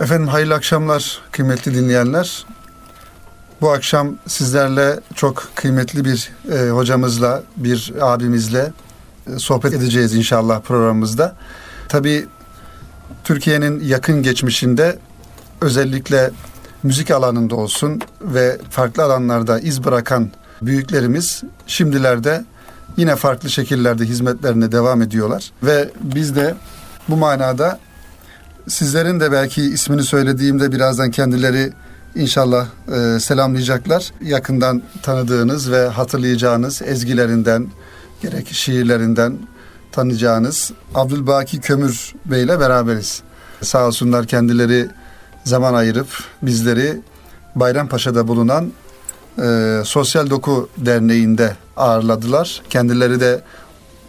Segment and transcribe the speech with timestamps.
[0.00, 2.46] Efendim hayırlı akşamlar kıymetli dinleyenler.
[3.60, 8.72] Bu akşam sizlerle çok kıymetli bir e, hocamızla, bir abimizle
[9.26, 11.36] e, sohbet edeceğiz inşallah programımızda.
[11.88, 12.26] Tabii
[13.24, 14.98] Türkiye'nin yakın geçmişinde
[15.60, 16.30] özellikle
[16.82, 20.30] müzik alanında olsun ve farklı alanlarda iz bırakan
[20.62, 22.44] büyüklerimiz şimdilerde
[22.96, 25.52] yine farklı şekillerde hizmetlerine devam ediyorlar.
[25.62, 26.54] Ve biz de
[27.08, 27.78] bu manada
[28.68, 31.72] sizlerin de belki ismini söylediğimde birazdan kendileri
[32.14, 34.12] inşallah e, selamlayacaklar.
[34.22, 37.68] Yakından tanıdığınız ve hatırlayacağınız ezgilerinden,
[38.22, 39.38] gerek şiirlerinden
[39.92, 43.22] tanıyacağınız Abdülbaki Kömür Bey ile beraberiz.
[43.62, 44.88] Sağ olsunlar kendileri
[45.44, 46.08] zaman ayırıp
[46.42, 47.00] bizleri
[47.54, 48.72] Bayrampaşa'da bulunan
[49.42, 52.62] e, Sosyal Doku Derneği'nde ağırladılar.
[52.70, 53.42] Kendileri de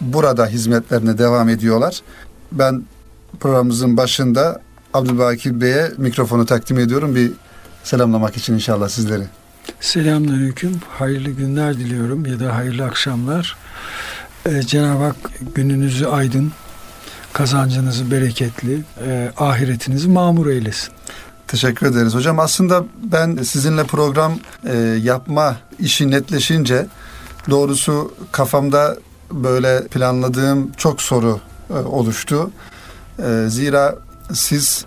[0.01, 2.01] burada hizmetlerine devam ediyorlar.
[2.51, 2.83] Ben
[3.39, 4.61] programımızın başında
[4.93, 7.15] Abdülbaki Bey'e mikrofonu takdim ediyorum.
[7.15, 7.31] Bir
[7.83, 9.23] selamlamak için inşallah sizleri.
[9.79, 10.79] Selamünaleyküm.
[10.89, 13.55] Hayırlı günler diliyorum ya da hayırlı akşamlar.
[14.45, 15.15] Ee, Cenab-ı Hak
[15.55, 16.51] gününüzü aydın,
[17.33, 20.93] kazancınızı bereketli, e, ahiretinizi mamur eylesin.
[21.47, 22.39] Teşekkür ederiz hocam.
[22.39, 26.87] Aslında ben sizinle program e, yapma işi netleşince
[27.49, 28.97] doğrusu kafamda
[29.31, 31.39] böyle planladığım çok soru
[31.69, 32.51] e, oluştu.
[33.19, 33.95] E, zira
[34.33, 34.85] siz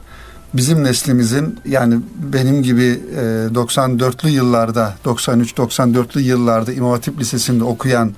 [0.55, 2.01] bizim neslimizin yani
[2.33, 3.21] benim gibi e,
[3.55, 8.13] 94'lü yıllarda 93-94'lü yıllarda İmam Hatip Lisesi'nde okuyan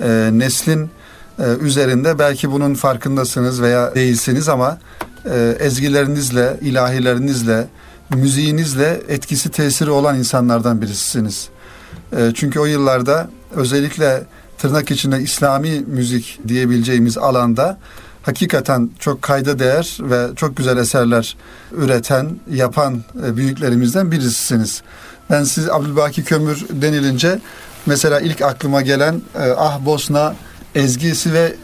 [0.00, 0.90] e, neslin
[1.38, 4.78] e, üzerinde belki bunun farkındasınız veya değilsiniz ama
[5.30, 7.66] e, ezgilerinizle, ilahilerinizle,
[8.10, 11.48] müziğinizle etkisi tesiri olan insanlardan birisisiniz.
[12.16, 14.22] E, çünkü o yıllarda özellikle
[14.58, 17.78] tırnak içinde İslami müzik diyebileceğimiz alanda
[18.22, 21.36] hakikaten çok kayda değer ve çok güzel eserler
[21.72, 24.82] üreten, yapan e, büyüklerimizden birisisiniz.
[25.30, 27.38] Ben siz Abdülbaki Kömür denilince
[27.86, 30.34] mesela ilk aklıma gelen e, Ah Bosna
[30.74, 31.54] ezgisi ve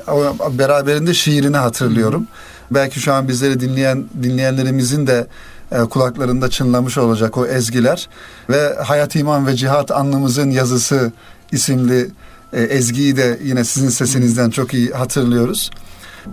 [0.58, 2.22] beraberinde şiirini hatırlıyorum.
[2.22, 2.75] Hı.
[2.75, 5.26] Belki şu an bizleri dinleyen dinleyenlerimizin de
[5.72, 8.09] e, kulaklarında çınlamış olacak o ezgiler
[8.50, 11.12] ve Hayat İman ve Cihat Anlamızın Yazısı
[11.53, 12.10] isimli
[12.53, 15.70] ezgiyi de yine sizin sesinizden çok iyi hatırlıyoruz.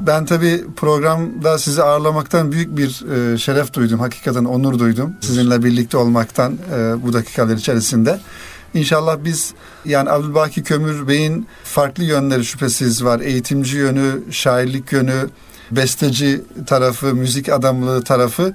[0.01, 3.99] Ben tabii programda sizi ağırlamaktan büyük bir e, şeref duydum.
[3.99, 5.13] Hakikaten onur duydum.
[5.21, 8.19] Sizinle birlikte olmaktan e, bu dakikalar içerisinde.
[8.73, 9.53] İnşallah biz
[9.85, 13.19] yani Abdülbaki Kömür Bey'in farklı yönleri şüphesiz var.
[13.19, 15.29] Eğitimci yönü, şairlik yönü,
[15.71, 18.53] besteci tarafı, müzik adamlığı tarafı.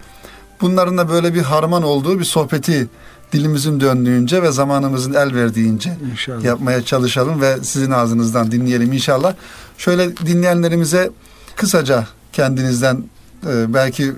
[0.60, 2.88] Bunların da böyle bir harman olduğu bir sohbeti
[3.32, 6.44] dilimizin döndüğünce ve zamanımızın el verdiğince inşallah.
[6.44, 9.34] yapmaya çalışalım ve sizin ağzınızdan dinleyelim inşallah.
[9.78, 11.10] Şöyle dinleyenlerimize
[11.58, 13.04] kısaca kendinizden
[13.46, 14.12] e, belki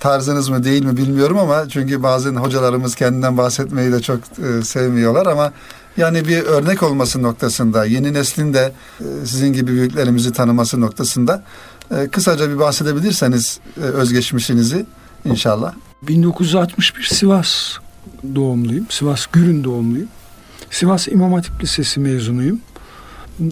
[0.00, 5.26] tarzınız mı değil mi bilmiyorum ama çünkü bazen hocalarımız kendinden bahsetmeyi de çok e, sevmiyorlar
[5.26, 5.52] ama
[5.96, 11.42] yani bir örnek olması noktasında yeni neslin de e, sizin gibi büyüklerimizi tanıması noktasında
[12.10, 14.86] kısaca bir bahsedebilirseniz e, özgeçmişinizi
[15.24, 15.74] inşallah.
[16.02, 17.76] 1961 Sivas
[18.34, 18.86] doğumluyum.
[18.90, 20.08] Sivas Gürün doğumluyum.
[20.70, 22.60] Sivas İmam Hatip Lisesi mezunuyum.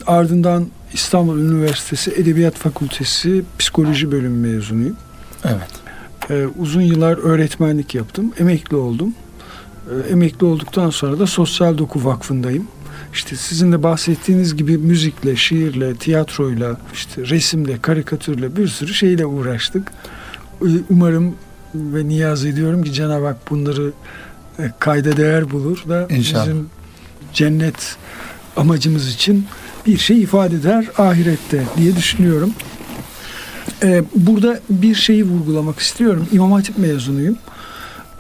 [0.07, 4.97] Ardından İstanbul Üniversitesi Edebiyat Fakültesi Psikoloji Bölümü mezunuyum.
[5.45, 5.71] Evet.
[6.31, 8.33] Ee, uzun yıllar öğretmenlik yaptım.
[8.39, 9.15] Emekli oldum.
[9.91, 12.69] Ee, emekli olduktan sonra da Sosyal Doku Vakfı'ndayım.
[13.13, 19.93] İşte sizin de bahsettiğiniz gibi müzikle, şiirle, tiyatroyla, işte resimle, karikatürle bir sürü şeyle uğraştık.
[20.63, 21.35] Ee, umarım
[21.75, 23.93] ve niyaz ediyorum ki Cenab-ı Hak bunları
[24.59, 26.47] e, kayda değer bulur da İnşallah.
[26.47, 26.71] bizim
[27.33, 27.97] cennet
[28.57, 29.47] amacımız için
[29.87, 32.53] bir şey ifade eder ahirette diye düşünüyorum.
[33.83, 36.29] Ee, burada bir şeyi vurgulamak istiyorum.
[36.33, 37.39] İmam Hatip mezunuyum.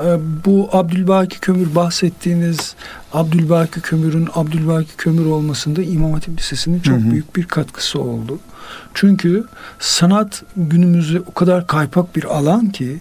[0.01, 2.75] Ee, bu Abdülbaki Kömür bahsettiğiniz
[3.13, 7.11] Abdülbaki Kömür'ün Abdülbaki Kömür olmasında İmam Hatip Lisesi'nin çok hı hı.
[7.11, 8.39] büyük bir katkısı oldu.
[8.95, 9.45] Çünkü
[9.79, 13.01] sanat günümüzde o kadar kaypak bir alan ki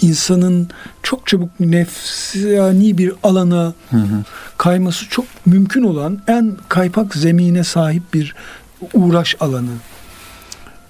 [0.00, 0.68] insanın
[1.02, 4.24] çok çabuk nefsani bir alana hı hı.
[4.58, 8.34] kayması çok mümkün olan en kaypak zemine sahip bir
[8.94, 9.70] uğraş alanı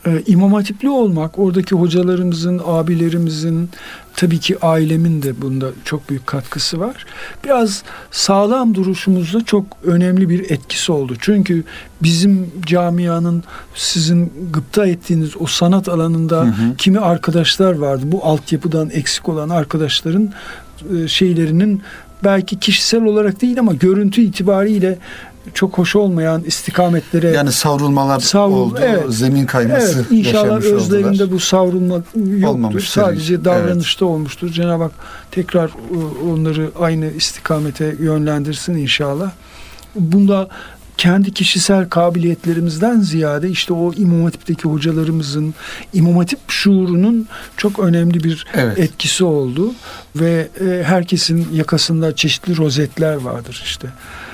[0.06, 3.70] e, İmam Hatipli olmak, oradaki hocalarımızın, abilerimizin,
[4.16, 7.06] tabii ki ailemin de bunda çok büyük katkısı var.
[7.44, 11.14] Biraz sağlam duruşumuzda çok önemli bir etkisi oldu.
[11.20, 11.64] Çünkü
[12.02, 16.76] bizim camianın sizin gıpta ettiğiniz o sanat alanında hı hı.
[16.78, 18.02] kimi arkadaşlar vardı.
[18.04, 20.32] Bu altyapıdan eksik olan arkadaşların
[20.96, 21.82] e, şeylerinin
[22.24, 24.98] belki kişisel olarak değil ama görüntü itibariyle
[25.54, 28.78] çok hoş olmayan istikametlere yani savrulmalar Savrul- oldu.
[28.82, 29.04] evet.
[29.08, 31.30] Zemin kayması Evet, inşallah özlerinde oldular.
[31.30, 32.02] bu savrulma
[32.38, 32.80] yoktur.
[32.80, 34.48] Sadece davranışta olmuştur.
[34.48, 34.92] Cenab-ı Hak
[35.30, 35.72] tekrar e,
[36.32, 39.30] onları aynı istikamete yönlendirsin inşallah.
[39.94, 40.48] Bunda
[40.96, 45.54] kendi kişisel kabiliyetlerimizden ziyade işte o İmam Hatip'teki hocalarımızın
[45.92, 48.78] İmam Hatip şuurunun çok önemli bir Evet.
[48.78, 49.72] etkisi oldu
[50.16, 53.88] ve e, herkesin yakasında çeşitli rozetler vardır işte.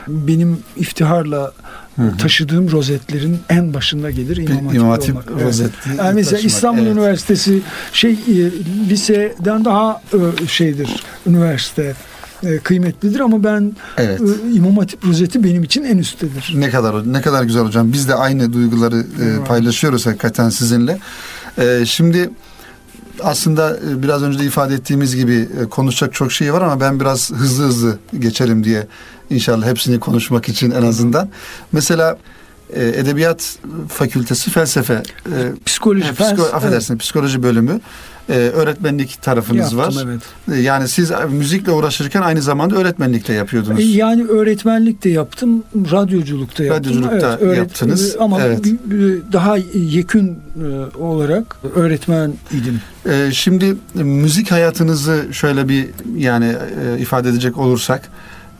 [0.08, 1.52] Benim iftiharla
[2.18, 5.26] taşıdığım rozetlerin en başında gelir İmam Hatip, İmam Hatip olmak.
[5.42, 5.70] Evet.
[5.98, 6.92] Yani mesela taşımak, İstanbul evet.
[6.92, 7.62] Üniversitesi
[7.92, 8.50] şey e,
[8.88, 10.02] liseden daha
[10.42, 11.94] e, şeydir üniversite
[12.42, 14.20] e, kıymetlidir ama ben Evet.
[14.54, 16.52] İmam Hatip rozeti benim için en üsttedir.
[16.56, 17.92] Ne kadar ne kadar güzel hocam.
[17.92, 19.46] Biz de aynı duyguları Evet.
[19.48, 20.98] paylaşıyoruz hakikaten sizinle.
[21.84, 22.30] Şimdi
[23.22, 27.00] aslında e, biraz önce de ifade ettiğimiz gibi e, konuşacak çok şey var ama ben
[27.00, 28.86] biraz hızlı hızlı geçelim diye
[29.30, 31.28] inşallah hepsini konuşmak için en azından.
[31.72, 32.18] Mesela
[32.74, 33.56] e, Edebiyat
[33.88, 35.02] Fakültesi Felsefe e,
[35.66, 37.80] Psikoloji, e, psiko, fels- affedersin psikoloji bölümü
[38.28, 40.04] e, öğretmenlik tarafınız Yaptım, var.
[40.06, 40.58] evet.
[40.58, 43.80] E, Yani siz müzikle uğraşırken aynı zamanda öğretmenlikle yapıyordunuz.
[43.80, 47.02] E, Yani öğretmenlik de yaptım, radyoculuk da yaptım.
[47.02, 48.64] Radyoculuk da yaptınız, e, Ama evet.
[49.32, 52.80] daha yekün e, olarak öğretmen idim.
[53.08, 56.54] Ee, şimdi e, müzik hayatınızı şöyle bir yani
[56.96, 58.08] e, ifade edecek olursak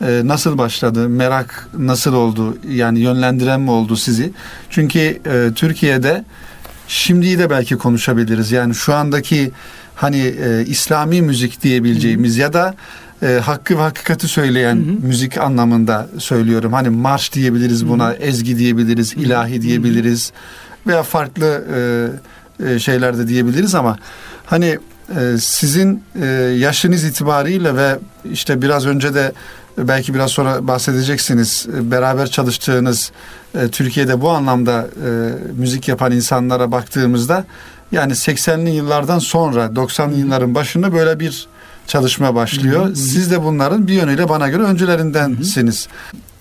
[0.01, 1.09] e, nasıl başladı?
[1.09, 2.57] Merak nasıl oldu?
[2.69, 4.31] Yani yönlendiren mi oldu sizi?
[4.69, 6.23] Çünkü e, Türkiye'de
[6.87, 8.51] şimdiyi de belki konuşabiliriz.
[8.51, 9.51] Yani şu andaki
[9.95, 12.75] hani e, İslami müzik diyebileceğimiz ya da
[13.23, 15.07] e, hakkı ve hakikati söyleyen Hı hı.
[15.07, 16.73] müzik anlamında söylüyorum.
[16.73, 20.31] Hani marş diyebiliriz buna, ezgi diyebiliriz, ilahi diyebiliriz
[20.87, 21.63] veya farklı
[22.65, 23.97] e, şeyler de diyebiliriz ama
[24.45, 24.79] hani
[25.39, 26.03] sizin
[26.57, 27.99] yaşınız itibariyle ve
[28.31, 29.31] işte biraz önce de
[29.77, 33.11] belki biraz sonra bahsedeceksiniz e, beraber çalıştığınız
[33.55, 35.09] e, Türkiye'de bu anlamda e,
[35.57, 37.45] müzik yapan insanlara baktığımızda
[37.91, 41.47] yani 80'li yıllardan sonra 90'lı yılların başında böyle bir
[41.87, 42.85] çalışma başlıyor.
[42.85, 42.95] Hı hı.
[42.95, 45.87] Siz de bunların bir yönüyle bana göre öncülerindensiniz.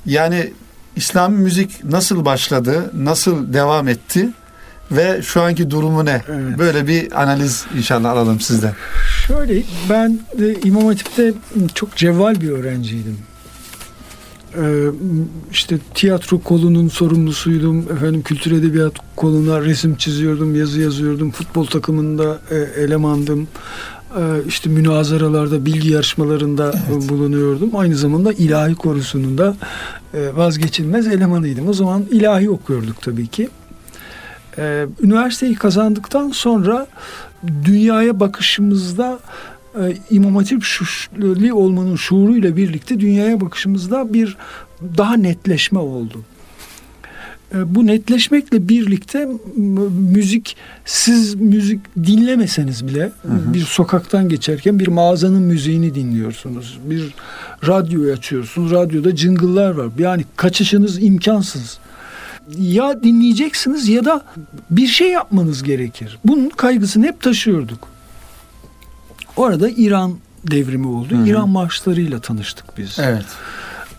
[0.07, 0.53] Yani
[0.97, 4.29] İslami müzik nasıl başladı, nasıl devam etti
[4.93, 6.23] ve şu anki durumu ne?
[6.29, 6.59] Evet.
[6.59, 8.73] Böyle bir analiz inşallah alalım sizden.
[9.27, 11.33] Şöyle ben de İmam Hatip'te
[11.75, 13.19] çok cevval bir öğrenciydim.
[14.57, 14.85] Ee,
[15.53, 17.79] işte tiyatro kolunun sorumlusuydum.
[17.79, 21.31] Efendim kültür edebiyat koluna resim çiziyordum, yazı yazıyordum.
[21.31, 23.49] Futbol takımında e, elemandım.
[24.19, 27.09] Ee, işte münazaralarda, bilgi yarışmalarında Evet.
[27.09, 27.77] bulunuyordum.
[27.77, 29.57] Aynı zamanda ilahi korusunun da
[30.15, 31.69] e, vazgeçilmez elemanıydım.
[31.69, 33.49] O zaman ilahi okuyorduk tabii ki.
[34.59, 36.87] Ee, üniversiteyi kazandıktan sonra
[37.65, 39.19] dünyaya bakışımızda
[39.75, 44.37] e, İmam Hatip şuşli olmanın şuuruyla birlikte dünyaya bakışımızda bir
[44.97, 46.21] daha netleşme oldu.
[47.55, 49.29] E, bu netleşmekle birlikte
[50.15, 53.55] müzik siz müzik dinlemeseniz bile hı.
[53.55, 56.79] bir sokaktan geçerken bir mağazanın müziğini dinliyorsunuz.
[56.85, 57.15] Bir
[57.67, 58.71] radyoyu açıyorsunuz.
[58.71, 59.89] Radyoda jingle'lar var.
[59.99, 61.79] Yani kaçışınız imkansız.
[62.59, 64.23] Ya dinleyeceksiniz ya da
[64.71, 66.19] bir şey yapmanız gerekir.
[66.25, 67.89] Bunun kaygısını hep taşıyorduk.
[69.37, 70.17] O arada İran
[70.51, 71.15] devrimi oldu.
[71.15, 71.29] Hı hı.
[71.29, 73.25] İran marşlarıyla tanıştık biz Evet.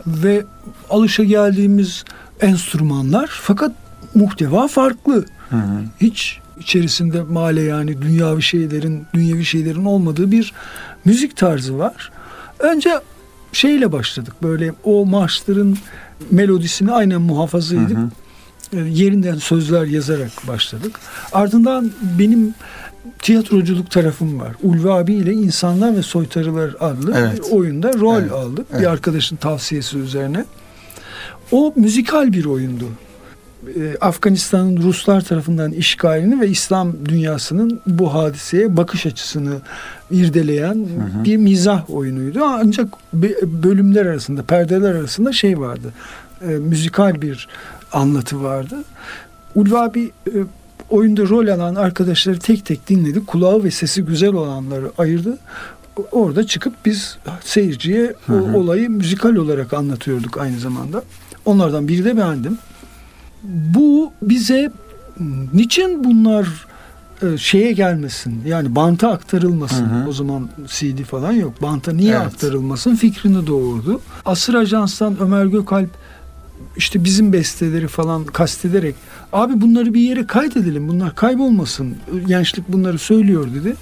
[0.07, 0.45] ve
[0.89, 2.03] alışa geldiğimiz
[2.41, 3.71] enstrümanlar fakat
[4.15, 5.25] muhteva farklı.
[5.49, 5.83] Hı hı.
[6.01, 10.53] Hiç içerisinde male yani dünyavi şeylerin, dünyevi şeylerin olmadığı bir
[11.05, 12.11] müzik tarzı var.
[12.59, 12.91] Önce
[13.53, 14.33] şeyle başladık.
[14.43, 15.77] Böyle o marşların
[16.31, 18.09] melodisini aynen muhafaza Hı edip hı.
[18.73, 20.99] E, yerinden sözler yazarak başladık.
[21.31, 22.53] Ardından benim
[23.19, 24.55] tiyatroculuk tarafım var.
[24.63, 27.37] Ulvi abi ile İnsanlar ve Soytarılar adlı Evet.
[27.37, 28.31] bir oyunda rol Evet.
[28.31, 28.65] aldık.
[28.71, 28.81] Evet.
[28.81, 30.45] Bir arkadaşın tavsiyesi üzerine.
[31.51, 32.85] O müzikal bir oyundu.
[33.67, 39.53] Ee, Afganistan'ın Ruslar tarafından işgalini ve İslam dünyasının bu hadiseye bakış açısını
[40.11, 41.23] irdeleyen hı.
[41.23, 42.43] bir mizah oyunuydu.
[42.43, 42.87] Ancak
[43.43, 45.93] bölümler arasında, perdeler arasında şey vardı.
[46.41, 47.47] E, müzikal bir
[47.93, 48.75] anlatı vardı.
[49.55, 50.33] Ulvi abi e,
[50.89, 53.25] oyunda rol alan arkadaşları tek tek dinledi.
[53.25, 55.37] Kulağı ve sesi güzel olanları ayırdı.
[56.11, 58.57] Orada çıkıp biz seyirciye Hı hı.
[58.57, 61.03] olayı müzikal olarak anlatıyorduk aynı zamanda.
[61.45, 62.57] Onlardan biri de bendim.
[63.43, 64.71] Bu bize
[65.53, 66.47] niçin bunlar
[67.21, 70.09] e, şeye gelmesin yani banta aktarılmasın Hı hı.
[70.09, 72.25] o zaman CD falan yok banta niye Evet.
[72.25, 74.01] aktarılmasın fikrini doğurdu.
[74.25, 75.89] Asır Ajans'tan Ömer Gökalp
[76.77, 78.95] işte bizim besteleri falan kastederek
[79.33, 81.97] abi bunları bir yere kaydedelim bunlar kaybolmasın
[82.27, 83.75] gençlik bunları söylüyor dedi.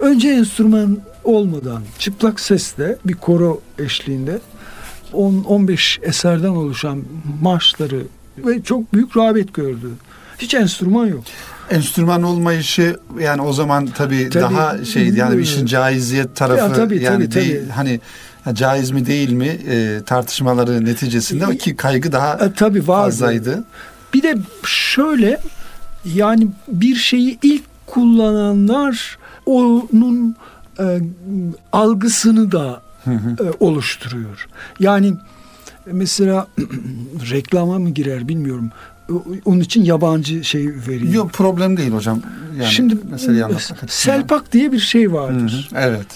[0.00, 4.40] Önce enstrüman olmadan çıplak sesle bir koro eşliğinde
[5.12, 7.02] 10-15 eserden oluşan
[7.42, 8.02] marşları
[8.38, 9.90] ve çok büyük rağbet gördü.
[10.38, 11.24] Hiç enstrüman yok.
[11.70, 17.02] Enstrüman olmayışı yani o zaman tabii, tabii daha şeydi yani işin caiziyet tarafı ya, tabii,
[17.02, 17.70] yani tabii, değil tabii.
[17.70, 18.00] hani
[18.54, 23.10] caiz mi değil mi e, tartışmaları neticesinde ki kaygı daha e, tabii vardı.
[23.10, 23.64] fazlaydı.
[24.14, 25.40] Bir de şöyle
[26.04, 30.36] yani bir şeyi ilk kullananlar onun
[30.78, 31.00] e,
[31.72, 33.12] algısını da e,
[33.60, 34.48] oluşturuyor.
[34.80, 35.14] Yani
[35.86, 36.46] mesela
[37.30, 38.70] reklama mı girer bilmiyorum.
[39.44, 41.12] Onun için yabancı şey veriyor.
[41.12, 42.22] Yok problem değil hocam.
[42.58, 43.50] Yani Şimdi mesela
[43.88, 45.68] selpak diye bir şey vardır.
[45.70, 46.06] Hı hı, evet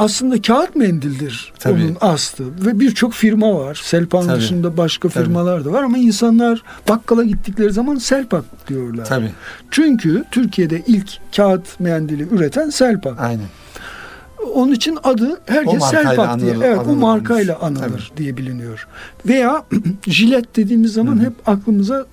[0.00, 1.82] aslında kağıt mendildir Tabii.
[1.84, 3.80] onun aslı ve birçok firma var.
[3.84, 4.40] Selpan Tabii.
[4.40, 5.24] dışında başka Tabii.
[5.24, 9.04] firmalar da var ama insanlar bakkala gittikleri zaman Selpak diyorlar.
[9.04, 9.30] Tabii.
[9.70, 13.20] Çünkü Türkiye'de ilk kağıt mendili üreten Selpak.
[13.20, 13.46] Aynen.
[14.54, 16.54] Onun için adı herkes Selpak diye.
[16.62, 18.16] Evet, o markayla anılır Tabii.
[18.16, 18.86] diye biliniyor.
[19.26, 19.64] Veya
[20.06, 21.26] jilet dediğimiz zaman Hı-hı.
[21.26, 22.06] hep aklımıza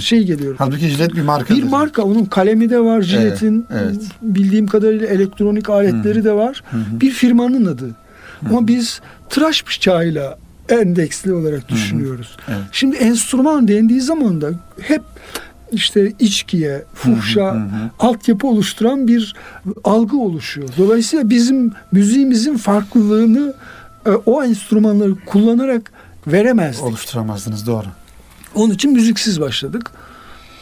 [0.00, 0.54] şey geliyor.
[0.58, 1.54] Halbuki jilet bir marka.
[1.54, 2.02] Bir marka.
[2.02, 3.66] Onun kalemi de var jiletin.
[3.70, 4.02] Evet, evet.
[4.22, 6.24] Bildiğim kadarıyla elektronik aletleri Hı-hı.
[6.24, 6.62] de var.
[6.70, 7.00] Hı-hı.
[7.00, 7.84] Bir firmanın adı.
[7.84, 8.50] Hı-hı.
[8.50, 12.36] Ama biz tıraş bıçağıyla endeksli olarak düşünüyoruz.
[12.46, 12.56] Hı hı.
[12.56, 12.66] Evet.
[12.72, 15.02] Şimdi enstrüman dendiği zaman da hep
[15.72, 17.90] işte içkiye, fuhşa, hı hı hı.
[17.98, 19.34] altyapı oluşturan bir
[19.84, 20.68] algı oluşuyor.
[20.78, 23.54] Dolayısıyla bizim müziğimizin farklılığını
[24.06, 25.92] e, o enstrümanları kullanarak
[26.26, 26.84] veremezdik.
[26.84, 27.86] Oluşturamazdınız doğru.
[28.54, 29.90] Onun için müziksiz başladık.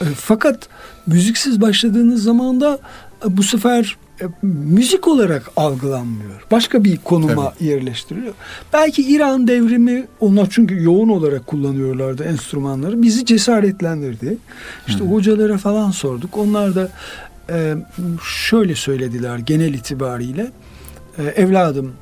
[0.00, 0.68] E, fakat
[1.06, 2.78] müziksiz başladığınız zaman da
[3.26, 6.46] e, bu sefer e, müzik olarak algılanmıyor.
[6.50, 7.64] Başka bir konuma Tabii.
[7.64, 8.34] yerleştiriliyor.
[8.72, 13.02] Belki İran devrimi onlar çünkü yoğun olarak kullanıyorlardı enstrümanları.
[13.02, 14.38] Bizi cesaretlendirdi.
[14.88, 15.08] İşte Hı.
[15.08, 16.38] hocalara falan sorduk.
[16.38, 16.88] Onlar da
[18.24, 20.52] şöyle söylediler genel itibariyle.
[21.36, 21.92] evladım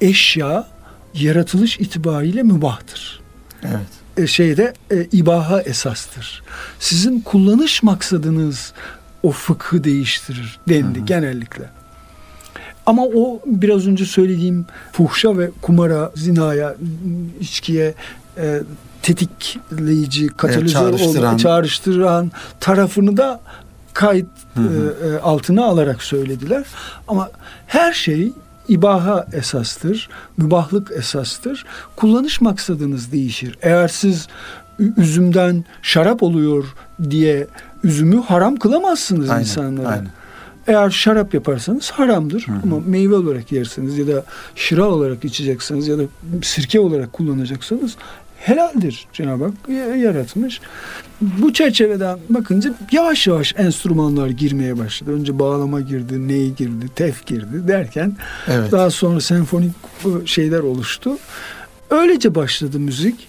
[0.00, 0.66] eşya
[1.14, 3.20] yaratılış itibariyle mübahtır.
[3.62, 4.01] Evet.
[4.16, 6.42] E, şeyde e, ibaha esastır.
[6.78, 8.72] Sizin kullanış maksadınız
[9.22, 11.06] o fıkhı değiştirir dendi hı hı.
[11.06, 11.70] genellikle.
[12.86, 16.74] Ama o biraz önce söylediğim fuhşa ve kumara, zinaya,
[17.40, 17.94] içkiye
[18.38, 18.60] e,
[19.02, 21.36] tetikleyici, katalizör evet, çağrıştıran.
[21.36, 23.40] çağrıştıran tarafını da
[23.92, 24.96] kayıt hı hı.
[25.04, 26.64] E, e altına alarak söylediler.
[27.08, 27.30] Ama
[27.66, 28.32] her şey
[28.68, 31.64] ibaha esastır, mübahlık esastır.
[31.96, 33.58] Kullanış maksadınız değişir.
[33.62, 34.28] Eğer siz
[34.96, 36.64] üzümden şarap oluyor
[37.10, 37.46] diye
[37.84, 39.88] üzümü haram kılamazsınız aynen, insanlara.
[39.88, 40.08] Aynen.
[40.66, 42.56] Eğer şarap yaparsanız haramdır Hı-hı.
[42.62, 46.02] ama meyve olarak yersiniz ya da şıra olarak içeceksiniz ya da
[46.42, 47.96] sirke olarak kullanacaksanız
[48.42, 49.54] helaldir Cenab-ı Hak
[49.98, 50.60] yaratmış.
[51.20, 55.12] Bu çerçeveden bakınca yavaş yavaş enstrümanlar girmeye başladı.
[55.12, 58.16] Önce bağlama girdi, ney girdi, tef girdi derken
[58.48, 58.72] evet.
[58.72, 59.72] daha sonra senfonik
[60.24, 61.10] şeyler oluştu.
[61.90, 63.28] Öylece başladı müzik.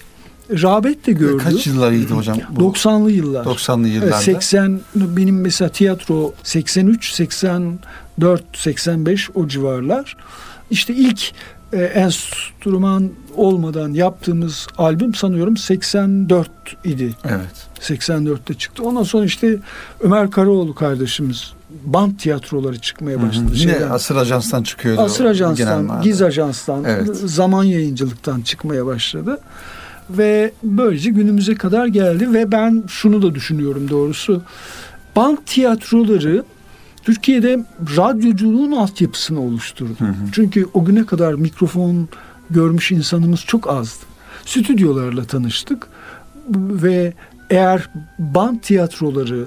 [0.50, 1.44] Rağbet de gördü.
[1.44, 2.38] Kaç yıllarıydı hocam?
[2.50, 2.74] Bu?
[2.74, 3.46] 90'lı yıllar.
[3.46, 4.20] 90'lı yıllarda.
[4.20, 10.18] 80 benim mesela tiyatro 83, 84, 85 o civarlar.
[10.72, 11.32] İşte ilk
[11.74, 16.50] e, enstrüman olmadan yaptığımız albüm sanıyorum 84
[16.84, 17.14] idi.
[17.26, 17.68] Evet.
[17.80, 18.84] 84'te çıktı.
[18.84, 19.58] Ondan sonra işte
[20.00, 21.54] Ömer Karaoğlu kardeşimiz
[21.86, 23.46] band tiyatroları çıkmaya başladı.
[23.48, 23.58] Hı hı.
[23.58, 25.02] Yine Asır Ajans'tan çıkıyordu.
[25.02, 27.16] Asır Ajans'tan, Giz Ajans'tan, evet.
[27.16, 29.40] zaman yayıncılıktan çıkmaya başladı.
[30.10, 34.42] Ve böylece günümüze kadar geldi ve ben şunu da düşünüyorum doğrusu.
[35.16, 36.44] Band tiyatroları
[37.04, 37.66] Türkiye'de
[37.98, 39.96] radyoculuğun altyapısını oluşturdu.
[40.00, 40.14] Hı hı.
[40.32, 42.08] Çünkü o güne kadar mikrofon
[42.50, 44.06] görmüş insanımız çok azdı.
[44.46, 45.88] Stüdyolarla tanıştık
[46.56, 47.14] ve
[47.50, 49.46] eğer band tiyatroları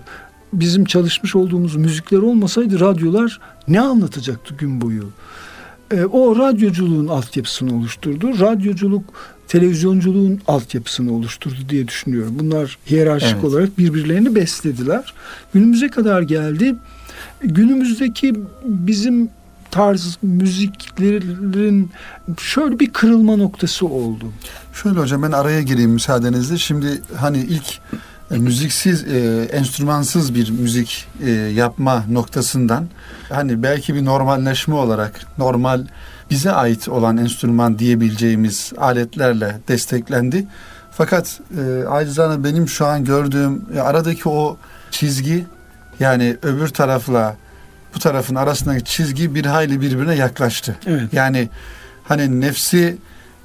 [0.53, 5.09] bizim çalışmış olduğumuz müzikler olmasaydı radyolar ne anlatacaktı gün boyu?
[5.91, 8.41] E, o radyoculuğun altyapısını oluşturdu.
[8.41, 9.05] Radyoculuk
[9.49, 12.35] televizyonculuğun altyapısını oluşturdu diye düşünüyorum.
[12.39, 13.45] Bunlar hiyerarşik evet.
[13.45, 15.15] olarak birbirlerini beslediler.
[15.55, 16.75] Günümüze kadar geldi
[17.49, 18.35] günümüzdeki
[18.65, 19.31] bizim
[19.71, 21.91] tarz müziklerin
[22.39, 24.33] şöyle bir kırılma noktası oldu.
[24.73, 26.59] Şöyle hocam ben araya gireyim müsaadenizle.
[26.59, 27.81] Şimdi hani ilk
[28.31, 32.87] e, müziksiz, e, enstrümansız bir müzik e, yapma noktasından
[33.29, 35.87] hani belki bir normalleşme olarak normal
[36.31, 40.47] bize ait olan enstrüman diyebileceğimiz aletlerle desteklendi.
[40.91, 44.57] Fakat e, acizane benim şu an gördüğüm e, aradaki o
[44.91, 45.47] çizgi
[46.01, 47.37] yani öbür tarafla
[47.95, 50.77] bu tarafın arasındaki çizgi bir hayli birbirine yaklaştı.
[50.87, 51.13] Evet.
[51.13, 51.49] Yani
[52.05, 52.97] hani nefsi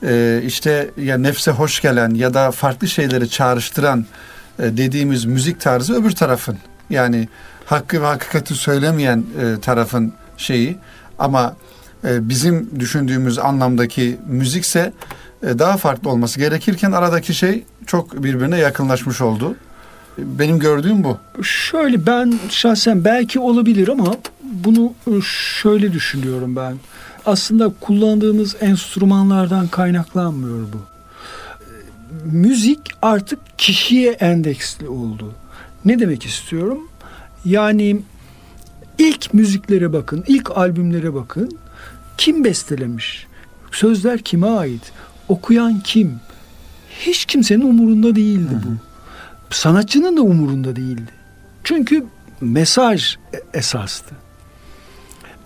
[0.03, 4.05] e, işte ya nefse hoş gelen ya da farklı şeyleri çağrıştıran
[4.59, 6.57] e, dediğimiz müzik tarzı öbür tarafın.
[6.89, 7.27] Yani
[7.65, 10.77] hakkı ve hakikati söylemeyen e, tarafın şeyi
[11.19, 11.55] ama
[12.03, 14.93] e, bizim düşündüğümüz anlamdaki müzikse
[15.43, 19.55] e, daha farklı olması gerekirken aradaki şey çok birbirine yakınlaşmış oldu.
[20.17, 21.17] Benim gördüğüm bu.
[21.43, 24.93] Şöyle ben şahsen belki olabilir ama bunu
[25.61, 26.75] şöyle düşünüyorum ben.
[27.25, 30.77] Aslında kullandığımız enstrümanlardan kaynaklanmıyor bu.
[32.25, 35.31] Müzik artık kişiye endeksli oldu.
[35.85, 36.79] Ne demek istiyorum?
[37.45, 38.01] Yani
[38.97, 41.57] ilk müziklere bakın, ilk albümlere bakın.
[42.17, 43.27] Kim bestelemiş?
[43.71, 44.91] Sözler kime ait?
[45.29, 46.19] Okuyan kim?
[46.99, 48.90] Hiç kimsenin umurunda değildi bu.
[49.51, 51.11] Sanatçının da umurunda değildi.
[51.63, 52.05] Çünkü
[52.41, 53.17] mesaj
[53.53, 54.15] esastı.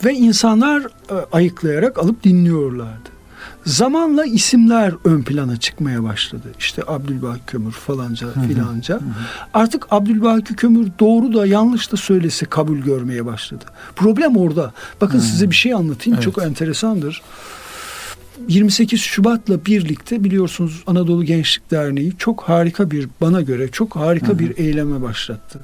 [0.06, 3.10] Ve insanlar e, ayıklayarak alıp dinliyorlardı.
[3.66, 6.48] Zamanla isimler ön plana çıkmaya başladı.
[6.60, 9.00] İşte Abdülbaki Kömür falanca filanca.
[9.54, 13.66] Artık Abdülbaki Kömür doğru da yanlış da söylese kabul görmeye başladı.
[13.96, 14.74] Problem orada.
[15.02, 16.16] Bakın size bir şey anlatayım.
[16.16, 16.24] Evet.
[16.24, 17.22] Çok enteresandır.
[18.48, 24.40] 28 Şubat'la birlikte biliyorsunuz Anadolu Gençlik Derneği çok harika bir bana göre çok harika Hı-hı.
[24.40, 25.60] bir eyleme başlattı.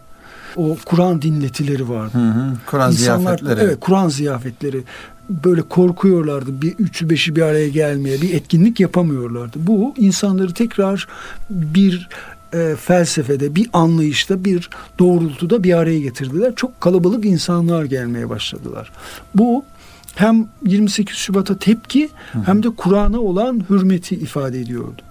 [0.55, 2.17] O Kur'an dinletileri vardı.
[2.65, 3.59] Kur'an ziyafetleri.
[3.59, 4.83] Evet, Kur'an ziyafetleri
[5.29, 6.61] böyle korkuyorlardı.
[6.61, 9.57] Bir üçü beşi bir araya gelmeye, bir etkinlik yapamıyorlardı.
[9.67, 11.07] Bu insanları tekrar
[11.49, 12.09] bir
[12.53, 16.53] e, felsefede, bir anlayışta, bir doğrultuda bir araya getirdiler.
[16.55, 18.91] Çok kalabalık insanlar gelmeye başladılar.
[19.35, 19.65] Bu
[20.15, 22.09] hem 28 Şubat'a tepki
[22.45, 25.01] hem de Kur'an'a olan hürmeti ifade ediyordu.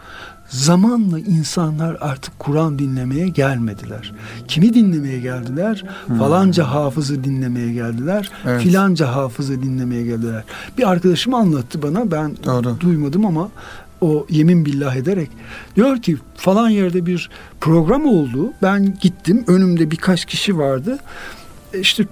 [0.51, 4.13] Zamanla insanlar artık Kur'an dinlemeye gelmediler.
[4.49, 5.85] Kimi dinlemeye geldiler?
[6.07, 6.19] Hmm.
[6.19, 8.31] Falanca hafızı dinlemeye geldiler.
[8.47, 8.63] Evet.
[8.63, 10.45] Filanca hafızı dinlemeye geldiler.
[10.79, 12.11] Bir arkadaşım anlattı bana.
[12.11, 12.81] Ben Doğru.
[12.81, 13.49] duymadım ama
[14.01, 15.31] o yemin billah ederek
[15.77, 17.31] diyor ki falan yerde bir
[17.61, 18.53] program oldu.
[18.63, 19.45] Ben gittim.
[19.47, 20.99] Önümde birkaç kişi vardı
[21.75, 22.05] işte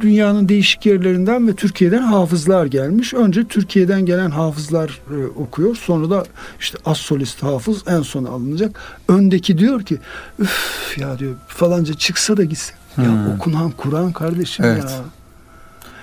[0.00, 3.14] dünyanın değişik yerlerinden ve Türkiye'den hafızlar gelmiş.
[3.14, 5.76] Önce Türkiye'den gelen hafızlar e, okuyor.
[5.76, 6.24] Sonra da
[6.60, 8.80] işte az solist hafız en son alınacak.
[9.08, 9.98] Öndeki diyor ki
[10.38, 12.74] üf ya diyor falanca çıksa da gitsin.
[12.94, 13.04] Hmm.
[13.04, 14.82] Ya okunan Kur'an kardeşim evet.
[14.82, 15.04] ya.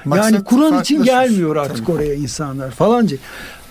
[0.06, 1.96] Maksat yani Kur'an için gelmiyor artık Tabii.
[1.96, 3.18] oraya insanlar falanca.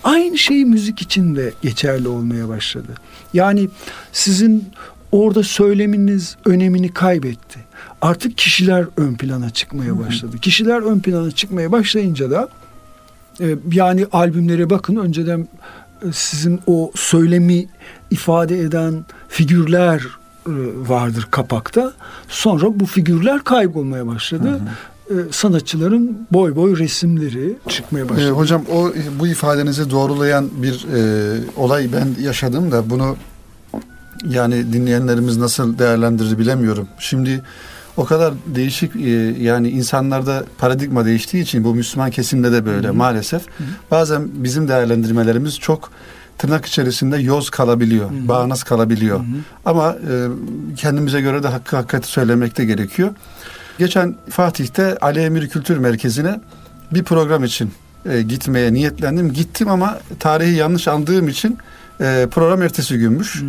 [0.05, 2.95] Aynı şey müzik için de geçerli olmaya başladı.
[3.35, 3.69] Yani
[4.13, 4.69] sizin
[5.13, 7.72] orada söyleminiz önemini kaybetti
[8.03, 10.39] artık kişiler ön plana çıkmaya başladı.
[10.39, 12.49] Kişiler ön plana çıkmaya başlayınca da
[13.41, 15.49] e, yani albümlere bakın önceden
[16.03, 17.67] e, sizin o söylemi
[18.11, 20.01] ifade eden figürler
[20.47, 20.53] e,
[20.89, 21.93] vardır kapakta.
[22.29, 24.49] Sonra bu figürler kaybolmaya başladı.
[24.49, 24.69] Hı hı
[25.11, 28.29] e, sanatçıların boy boy resimleri çıkmaya başladı.
[28.29, 33.17] E, hocam o bu ifadenizi doğrulayan bir e, olay ben yaşadım da bunu
[34.25, 36.89] yani dinleyenlerimiz nasıl değerlendirir bilemiyorum.
[36.99, 37.43] Şimdi
[37.97, 39.11] o kadar değişik e,
[39.43, 42.95] yani insanlarda paradigma değiştiği için bu Müslüman kesimde de böyle Hı-hı.
[42.95, 43.43] maalesef.
[43.43, 43.67] Hı-hı.
[43.91, 45.91] Bazen bizim değerlendirmelerimiz çok
[46.39, 48.29] tırnak içerisinde yoz kalabiliyor, Hı-hı.
[48.29, 49.19] bağnaz kalabiliyor.
[49.19, 49.27] Hı-hı.
[49.65, 50.27] Ama e,
[50.77, 53.11] kendimize göre de hakkı hakikati söylemek de gerekiyor.
[53.79, 56.41] Geçen Fatih'te Ali Emir Kültür Merkezi'ne
[56.93, 57.73] bir program için
[58.07, 59.33] e, gitmeye niyetlendim.
[59.33, 61.59] Gittim ama tarihi yanlış andığım için
[62.01, 63.43] e, program ertesi günmüş.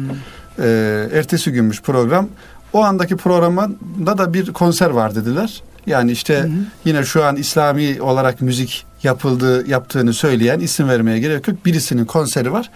[0.59, 2.27] E, ertesi günmüş program.
[2.73, 5.61] O andaki programda da bir konser var dediler.
[5.87, 6.51] Yani işte hı hı.
[6.85, 11.65] yine şu an İslami olarak müzik yapıldığı yaptığını söyleyen isim vermeye gerek yok.
[11.65, 12.69] Birisinin konseri var.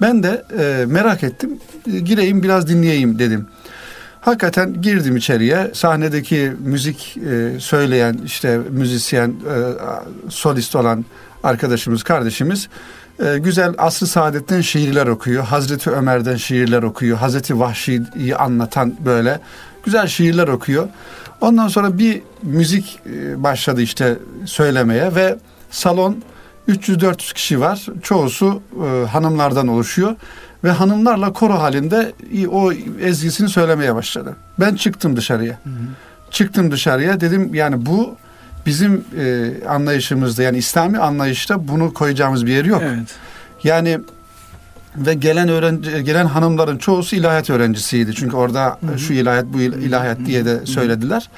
[0.00, 1.58] Ben de e, merak ettim.
[1.92, 3.46] E, gireyim biraz dinleyeyim dedim.
[4.20, 5.70] Hakikaten girdim içeriye.
[5.74, 9.56] Sahnedeki müzik e, söyleyen işte müzisyen, e,
[10.28, 11.04] solist olan
[11.42, 12.68] arkadaşımız, kardeşimiz
[13.22, 15.44] e, güzel asr-ı saadetten şiirler okuyor.
[15.44, 17.18] Hazreti Ömer'den şiirler okuyor.
[17.18, 19.40] Hazreti Vahşi'yi anlatan böyle
[19.84, 20.88] güzel şiirler okuyor.
[21.40, 25.38] Ondan sonra bir müzik e, başladı işte söylemeye ve
[25.70, 26.22] salon
[26.68, 27.86] 300-400 kişi var.
[28.02, 30.16] Çoğusu e, hanımlardan oluşuyor
[30.64, 32.12] ve hanımlarla koro halinde
[32.50, 34.36] o ezgisini söylemeye başladı.
[34.60, 35.58] Ben çıktım dışarıya.
[35.64, 35.72] Hı hı.
[36.30, 38.16] Çıktım dışarıya dedim yani bu
[38.66, 42.82] bizim e, anlayışımızda yani İslami anlayışta bunu koyacağımız bir yer yok.
[42.84, 43.08] Evet.
[43.64, 43.98] Yani
[44.96, 48.14] ve gelen öğrenci gelen hanımların çoğusu ilahiyat öğrencisiydi.
[48.14, 48.98] Çünkü orada Hı-hı.
[48.98, 51.30] şu ilahiyat bu ilahiyat diye de söylediler.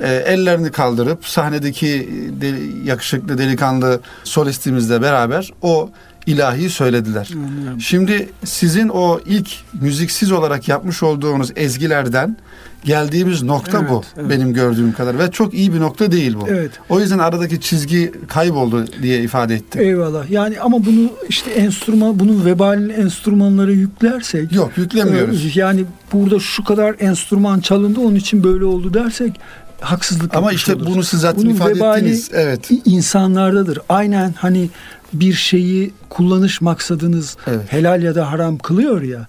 [0.00, 2.10] E, ellerini kaldırıp sahnedeki
[2.40, 2.46] de,
[2.84, 5.90] yakışıklı delikanlı solistimizle beraber o
[6.26, 7.30] ilahi söylediler.
[7.34, 7.80] Anladım.
[7.80, 12.36] Şimdi sizin o ilk müziksiz olarak yapmış olduğunuz ezgilerden
[12.84, 14.30] geldiğimiz nokta evet, bu evet.
[14.30, 16.48] benim gördüğüm kadar ve çok iyi bir nokta değil bu.
[16.48, 16.70] Evet.
[16.88, 19.78] O yüzden aradaki çizgi kayboldu diye ifade etti.
[19.78, 20.30] Eyvallah.
[20.30, 25.56] Yani ama bunu işte enstrüman bunun vebalini enstrümanlara yüklersek Yok, yüklemiyoruz.
[25.56, 29.40] E, yani burada şu kadar enstrüman çalındı onun için böyle oldu dersek
[29.80, 30.94] haksızlık Ama işte oluruz.
[30.94, 32.30] bunu siz zaten Bunun ifade ettiniz.
[32.32, 32.70] Evet.
[32.84, 33.78] insanlardadır.
[33.88, 34.70] Aynen hani
[35.12, 37.72] bir şeyi kullanış maksadınız Evet.
[37.72, 39.26] helal ya da haram kılıyor ya.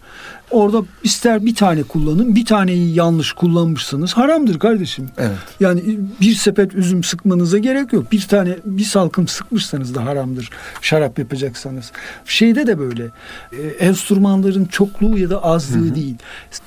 [0.52, 5.10] Orada ister bir tane kullanın, bir taneyi yanlış kullanmışsınız haramdır kardeşim.
[5.18, 5.38] Evet.
[5.60, 8.12] Yani bir sepet üzüm sıkmanıza gerek yok.
[8.12, 10.50] Bir tane bir salkım sıkmışsanız da haramdır.
[10.82, 11.92] Şarap yapacaksanız.
[12.26, 13.04] Şeyde de böyle.
[13.52, 16.15] E, enstrümanların çokluğu ya da azlığı değil.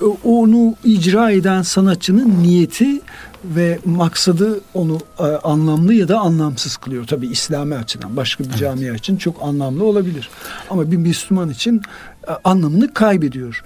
[0.02, 3.00] O- Onu icra eden sanatçının niyeti
[3.44, 7.06] ve maksadı onu e, anlamlı ya da anlamsız kılıyor.
[7.06, 10.30] Tabii İslami açıdan başka bir camia için çok anlamlı olabilir.
[10.70, 11.82] Ama bir Müslüman için
[12.28, 13.64] e, anlamını kaybediyor.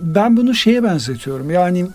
[0.00, 1.50] Ben bunu şeye benzetiyorum.
[1.50, 1.86] Yani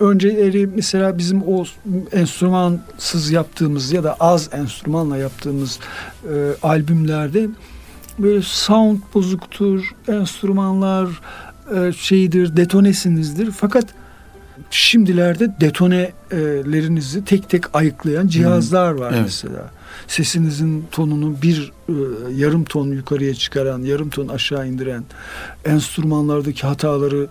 [0.00, 1.64] önceleri mesela bizim o
[2.12, 5.78] enstrümansız yaptığımız ya da az enstrümanla yaptığımız
[6.24, 7.48] e, albümlerde
[8.18, 11.08] böyle sound bozuktur, enstrümanlar
[11.76, 13.50] e, şeydir, detonesinizdir.
[13.50, 13.84] Fakat
[14.70, 19.22] şimdilerde detonelerinizi tek tek ayıklayan cihazlar var Evet.
[19.24, 19.70] mesela.
[20.08, 21.92] Sesinizin tonunu bir e,
[22.36, 25.04] yarım ton yukarıya çıkaran, yarım ton aşağı indiren,
[25.64, 27.26] enstrümanlardaki hataları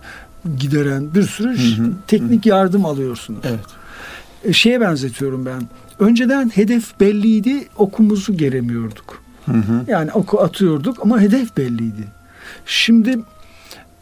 [0.58, 1.92] gideren bir sürü Hı hı.
[2.06, 3.40] teknik yardım alıyorsunuz.
[3.44, 3.60] Evet.
[4.44, 5.62] E, şeye benzetiyorum ben.
[5.98, 9.22] Önceden hedef belliydi, okumuzu geremiyorduk.
[9.46, 9.84] Hı hı.
[9.88, 12.08] Yani oku atıyorduk ama hedef belliydi.
[12.66, 13.18] Şimdi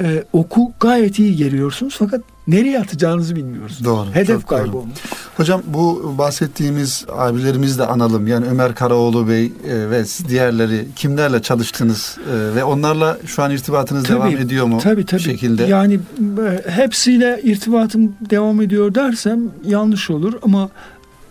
[0.03, 3.85] e, oku gayet iyi geliyorsunuz fakat nereye atacağınızı bilmiyorsunuz.
[3.85, 4.47] Doğru, Hedef doğru.
[4.47, 4.99] kaybı olmuş.
[5.37, 8.27] Hocam bu bahsettiğimiz abilerimizi de analım.
[8.27, 14.05] Yani Ömer Karaoğlu Bey e, ve diğerleri kimlerle çalıştınız e, ve onlarla şu an irtibatınız
[14.05, 14.79] Tabii, devam ediyor mu?
[14.83, 15.21] Tabii tabii.
[15.21, 15.65] şekilde.
[15.65, 20.71] Yani e, hepsiyle irtibatım devam ediyor dersem yanlış olur ama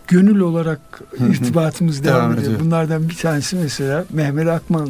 [0.07, 2.45] gönül olarak irtibatımız devam, Devam ediyor.
[2.47, 2.59] ediyor.
[2.65, 4.89] Bunlardan bir tanesi mesela Mehmet Akman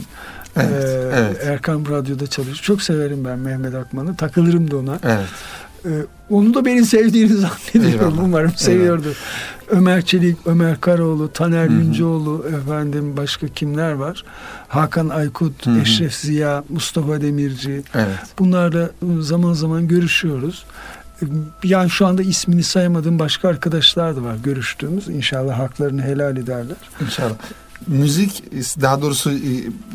[0.62, 1.38] Evet, e, evet.
[1.46, 2.58] Erkam Radyo'da çalışıyor.
[2.62, 4.16] Çok severim ben Mehmet Akman'ı.
[4.16, 5.00] Takılırım da ona.
[5.04, 5.28] Evet.
[5.86, 5.90] Ee,
[6.30, 8.10] onu da beni sevdiğini zannediyorum.
[8.10, 8.24] Eyvallah.
[8.24, 9.14] Umarım seviyordu.
[9.70, 11.66] Ömer Çelik, Ömer Karaoğlu, Taner.
[11.70, 14.24] Yüncioğlu, efendim başka kimler var?
[14.68, 15.80] Hakan Aykut, Hı hı.
[15.80, 17.84] Eşref Ziya, Mustafa Demirci.
[17.96, 18.08] Evet.
[18.40, 20.66] Bunlarla ıı, zaman zaman görüşüyoruz.
[21.22, 21.26] Ee,
[21.64, 25.08] Yani şu anda ismini sayamadığım başka arkadaşlar da var görüştüğümüz.
[25.08, 26.78] İnşallah haklarını helal ederler.
[27.02, 27.36] İnşallah.
[27.88, 28.44] Müzik
[28.82, 29.52] daha doğrusu e,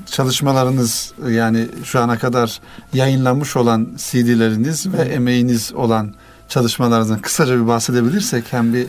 [0.06, 2.60] çalışmalarınız yani şu ana kadar
[2.94, 5.16] yayınlanmış olan CD'leriniz ve Evet.
[5.16, 6.14] emeğiniz olan
[6.48, 8.86] çalışmalarınızdan kısaca bir bahsedebilirsek hem bir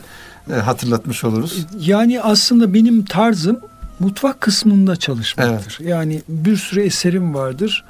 [0.50, 1.66] e, hatırlatmış oluruz.
[1.80, 3.60] Yani aslında benim tarzım
[4.00, 5.78] mutfak kısmında çalışmaktır.
[5.84, 7.84] Yani bir sürü eserim vardır.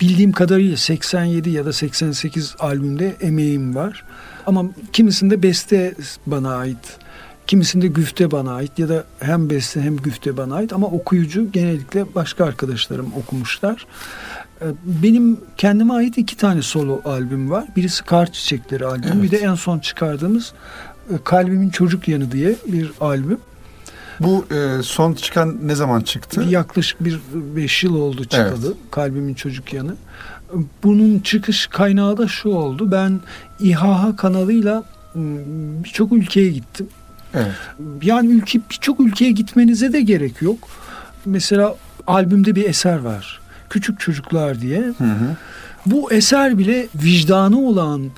[0.00, 4.04] Bildiğim kadarıyla 87 ya da 88 albümde emeğim var.
[4.46, 5.94] Ama kimisinde beste
[6.26, 6.98] bana ait.
[7.50, 12.14] Kimisinde güfte bana ait ya da hem beste hem güfte bana ait ama okuyucu genellikle
[12.14, 13.86] başka arkadaşlarım okumuşlar.
[14.62, 17.64] Ee, Benim kendime ait iki tane solo albüm var.
[17.76, 19.12] Birisi Kar Çiçekleri albümü.
[19.14, 19.22] Evet.
[19.22, 20.52] Bir de en son çıkardığımız
[21.10, 23.38] e, Kalbimin Çocuk Yanı diye bir albüm.
[24.20, 26.44] Bu e, son çıkan ne zaman çıktı?
[26.48, 28.74] Yaklaşık bir beş yıl oldu çıkalı.
[28.90, 29.94] Kalbimin Çocuk Yanı.
[30.82, 32.92] Bunun çıkış kaynağı da şu oldu.
[32.92, 33.20] Ben
[33.60, 34.84] İHA kanalıyla
[35.14, 35.38] m,
[35.84, 36.88] birçok ülkeye gittim.
[37.34, 37.52] Evet.
[38.02, 40.58] Yani ülke birçok ülkeye gitmenize de gerek yok.
[41.24, 41.74] Mesela
[42.06, 43.40] albümde bir eser var.
[43.70, 44.80] Küçük Çocuklar diye.
[44.80, 45.36] Hı hı.
[45.86, 48.10] Bu eser bile vicdanı olan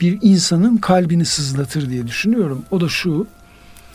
[0.00, 2.64] bir insanın kalbini sızlatır diye düşünüyorum.
[2.70, 3.26] O da şu.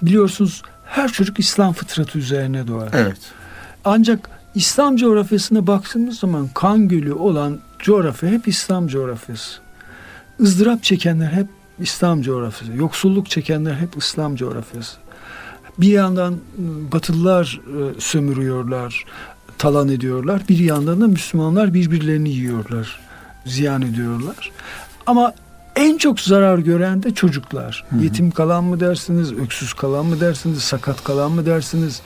[0.02, 2.90] Biliyorsunuz her çocuk İslam fıtratı üzerine doğar.
[2.94, 3.18] Evet.
[3.86, 9.60] Ancak İslam coğrafyasına baktığımız zaman kan gölü olan coğrafya hep İslam coğrafyası.
[10.42, 11.48] ızdırap çekenler hep
[11.84, 12.74] İslam coğrafyası.
[12.78, 14.98] Yoksulluk çekenler hep İslam coğrafyası.
[15.78, 16.38] Bir yandan ı,
[16.92, 19.06] Batılılar ı, sömürüyorlar,
[19.58, 20.42] talan ediyorlar.
[20.50, 23.00] Bir yandan da Müslümanlar birbirlerini yiyorlar,
[23.46, 24.52] ziyan ediyorlar.
[25.06, 25.34] Ama
[25.76, 27.86] en çok zarar gören de çocuklar.
[27.90, 28.04] Hı hı.
[28.04, 32.02] Yetim kalan mı dersiniz, öksüz kalan mı dersiniz, sakat kalan mı dersiniz?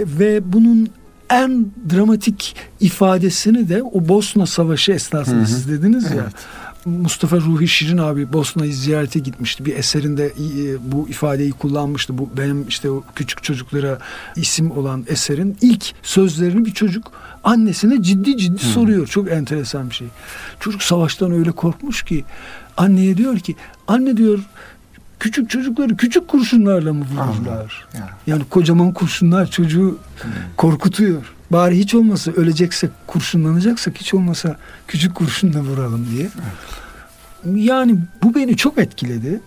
[0.00, 0.88] Ve bunun
[1.30, 5.46] en dramatik ifadesini de o Bosna Savaşı esnasında Hı hı.
[5.46, 6.10] siz dediniz ya.
[6.22, 6.34] Evet.
[6.84, 9.64] Mustafa Ruhi Şirin abi Bosna'yı ziyarete gitmişti.
[9.64, 12.18] Bir eserinde e, bu ifadeyi kullanmıştı.
[12.18, 13.98] Bu benim işte o küçük çocuklara
[14.36, 17.12] isim olan eserin ilk sözlerini bir çocuk
[17.44, 18.66] annesine ciddi ciddi Hı.
[18.66, 19.06] soruyor.
[19.06, 20.08] Çok enteresan bir şey.
[20.60, 22.24] Çocuk savaştan öyle korkmuş ki
[22.76, 23.56] anneye diyor ki
[23.88, 24.38] anne diyor
[25.20, 27.86] küçük çocukları küçük kurşunlarla mı vururlar?
[27.94, 28.08] Ya.
[28.26, 29.98] Yani kocaman kurşunlar çocuğu
[30.56, 31.34] korkutuyor.
[31.50, 34.56] Bari hiç olmasa öleceksek, kurşunlanacaksak hiç olmasa
[34.88, 36.28] küçük kurşunla vuralım diye.
[37.64, 39.40] Yani bu beni çok etkiledi.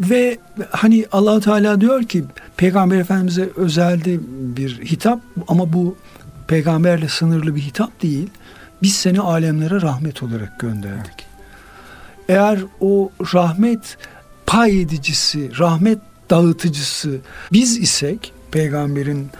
[0.00, 0.38] Ve
[0.70, 2.24] hani allah Teala diyor ki
[2.56, 4.18] Peygamber Efendimiz'e özelde
[4.56, 5.96] bir hitap ama bu
[6.46, 8.30] peygamberle sınırlı bir hitap değil.
[8.82, 11.26] Biz seni alemlere rahmet olarak gönderdik.
[12.28, 13.98] Eğer o rahmet
[14.46, 15.98] pay edicisi, rahmet
[16.30, 17.18] dağıtıcısı
[17.52, 19.30] biz isek peygamberin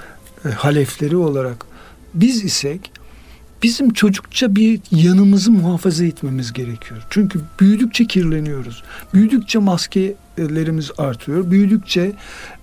[0.45, 1.72] e, halefleri olarak
[2.14, 2.90] biz isek
[3.62, 7.07] bizim çocukça bir yanımızı muhafaza etmemiz gerekiyor.
[7.11, 8.83] Çünkü büyüdükçe kirleniyoruz.
[9.14, 11.51] Büyüdükçe maskelerimiz artıyor.
[11.51, 12.12] Büyüdükçe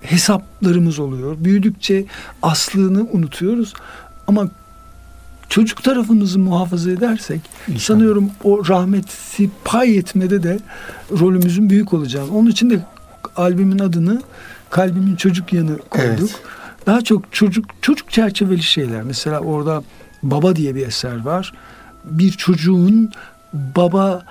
[0.02, 1.38] hesaplarımız oluyor.
[1.40, 2.06] Büyüdükçe
[2.42, 3.74] aslını unutuyoruz.
[4.28, 4.50] Ama
[5.50, 7.80] çocuk tarafımızı muhafaza edersek İnşallah.
[7.80, 10.60] sanıyorum o rahmeti pay etmede de
[11.20, 12.38] rolümüzün büyük olacağını.
[12.38, 12.86] Onun için de
[13.36, 14.22] albümün adını
[14.70, 16.20] kalbimin çocuk yanı koyduk.
[16.20, 16.42] Evet.
[16.90, 19.04] Daha çok çocuk çocuk çerçeveli şeyler.
[19.04, 19.84] Mesela orada
[20.24, 21.54] Baba diye bir eser var.
[22.06, 23.12] Bir çocuğun
[23.54, 24.26] baba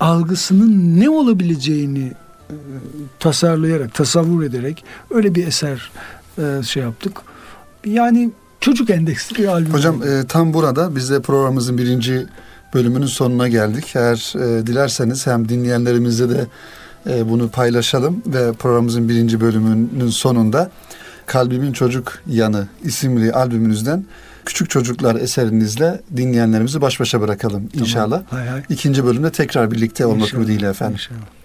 [0.00, 2.12] algısının ne olabileceğini
[2.50, 2.54] e,
[3.18, 5.90] tasarlayarak, tasavvur ederek öyle bir eser
[6.38, 7.20] e, şey yaptık.
[7.86, 9.72] Yani çocuk endeksli bir albüm.
[9.72, 12.26] Hocam e, tam burada biz de programımızın birinci
[12.74, 13.92] bölümünün sonuna geldik.
[13.96, 16.46] Eğer e, dilerseniz hem dinleyenlerimizle de
[17.10, 20.70] e, bunu paylaşalım ve programımızın birinci bölümünün sonunda
[21.32, 24.04] Kalbimin Çocuk Yanı isimli albümünüzden
[24.44, 27.86] Küçük Çocuklar eserinizle dinleyenlerimizi baş başa bırakalım tamam.
[27.86, 28.22] inşallah.
[28.30, 28.62] Hay hay.
[28.68, 30.94] İkinci bölümde tekrar birlikte olmak ümidiyle efendim.
[30.94, 31.41] İnşallah.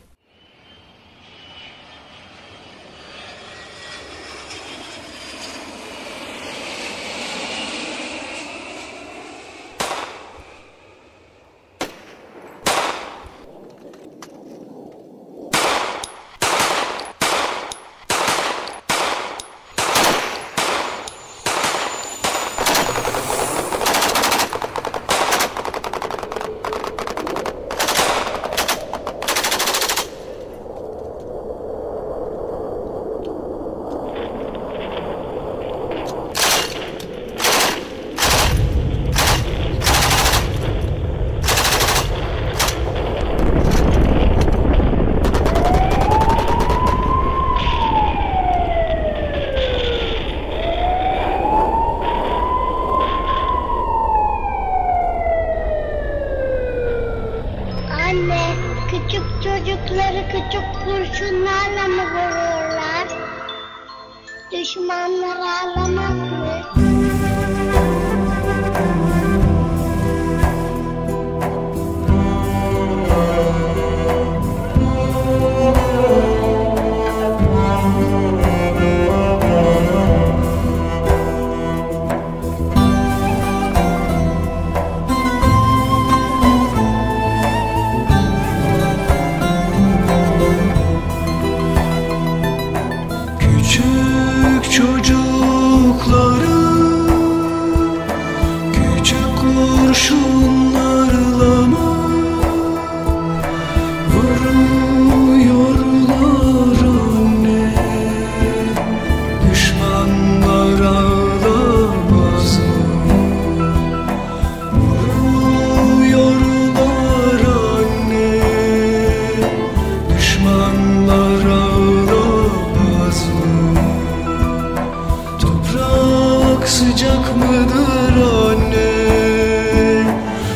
[126.77, 128.93] sıcak mıdır anne?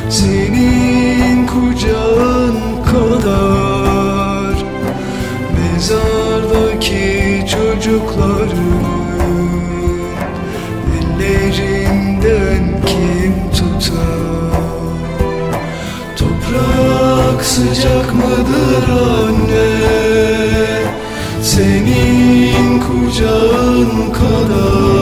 [0.10, 2.58] Senin kucağın
[2.92, 4.56] kadar.
[5.56, 8.82] Mezardaki çocukların
[10.98, 14.62] Ellerinden kim tutar?
[16.18, 19.70] Toprak sıcak mıdır anne?
[21.42, 25.01] Senin kucağın kadar.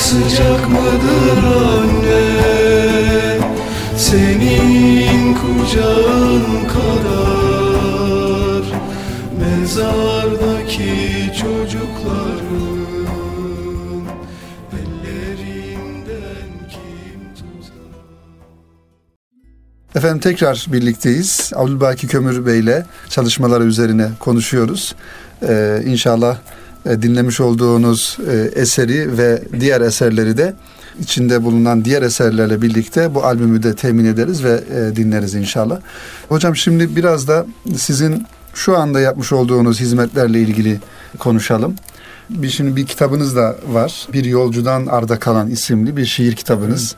[0.10, 2.30] sıcak mıdır anne
[3.98, 7.84] Senin kucağın kadar
[9.40, 12.80] Mezardaki çocukların
[19.96, 21.52] Efendim tekrar birlikteyiz.
[21.56, 24.96] Abdülbaki Kömür Bey ile çalışmaları üzerine konuşuyoruz.
[25.48, 26.38] Ee, inşallah
[26.86, 30.54] dinlemiş olduğunuz e, eseri ve diğer eserleri de
[31.00, 35.80] içinde bulunan diğer eserlerle birlikte bu albümü de temin ederiz ve e, dinleriz inşallah.
[36.30, 37.46] Hocam şimdi biraz da
[37.78, 40.80] sizin şu anda yapmış olduğunuz hizmetlerle ilgili
[41.20, 41.76] konuşalım.
[42.30, 44.08] Bir şimdi bir kitabınız da var.
[44.14, 46.96] Bir Yolcudan Arda Kalan isimli bir şiir kitabınız.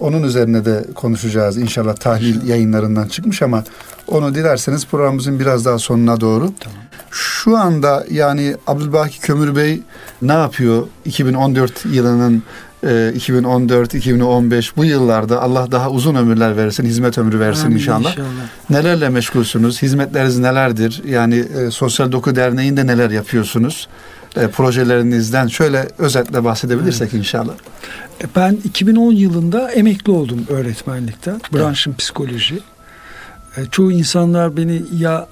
[0.00, 3.64] Onun üzerine de konuşacağız inşallah tahlil yayınlarından çıkmış ama
[4.08, 6.52] onu dilerseniz programımızın biraz daha sonuna doğru.
[7.10, 9.82] Şu anda yani Abdülbaki Kömür Bey
[10.22, 12.42] ne yapıyor 2014 yılının
[12.82, 18.16] e, 2014-2015 bu yıllarda Allah daha uzun ömürler versin, hizmet ömrü versin Amin inşallah.
[18.70, 19.82] Nelerle meşgulsünüz?
[19.82, 21.02] Hizmetleriniz nelerdir?
[21.06, 23.88] Yani e, Sosyal Doku Derneği'nde neler yapıyorsunuz?
[24.36, 27.52] E, projelerinizden şöyle özetle bahsedebilirsek inşallah.
[28.22, 31.40] E, Ben 2010 yılında emekli oldum öğretmenlikten.
[31.54, 32.60] Branşım psikoloji.
[33.56, 35.26] E, Çoğu insanlar beni ya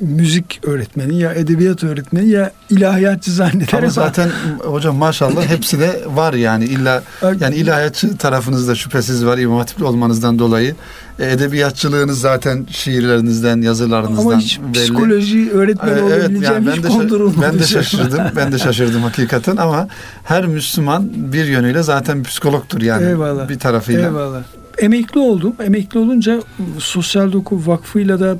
[0.00, 6.34] müzik öğretmeni ya edebiyat öğretmeni ya ilahiyatçı zanneder Ama zaten hocam maşallah hepsi de var
[6.34, 7.02] yani illa
[7.40, 10.74] yani ilahiyatçı tarafınızda şüphesiz var İmam Hatipli olmanızdan dolayı.
[11.18, 14.72] E, edebiyatçılığınız zaten şiirlerinizden, yazılarınızdan ama hiç belli.
[14.72, 17.42] psikoloji öğretmeni Ee, evet olabileceğim yani ben hiç de, kondurulmadı.
[17.52, 18.20] ben de şaşırdım.
[18.36, 19.88] ben de şaşırdım hakikaten ama
[20.24, 23.48] her Müslüman bir yönüyle zaten psikologtur yani Eyvallah.
[23.48, 24.02] bir tarafıyla.
[24.08, 24.42] Eyvallah.
[24.78, 25.54] Emekli oldum.
[25.64, 26.40] Emekli olunca
[26.78, 28.36] Sosyal Doku Vakfı'yla da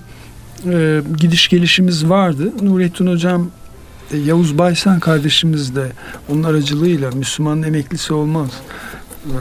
[0.73, 2.53] e, gidiş gelişimiz vardı.
[2.63, 3.51] Nurettin Hocam,
[4.13, 5.93] e, Yavuz Baysan kardeşimiz de
[6.29, 8.51] onun aracılığıyla Müslümanın emeklisi olmaz.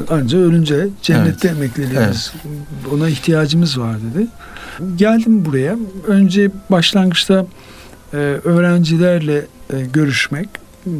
[0.09, 2.33] Anca ölünce cennette emekliliğimiz.
[2.93, 4.27] Ona ihtiyacımız var dedi.
[4.95, 5.75] Geldim buraya.
[6.07, 7.45] Önce başlangıçta
[8.13, 10.49] e, öğrencilerle e, görüşmek,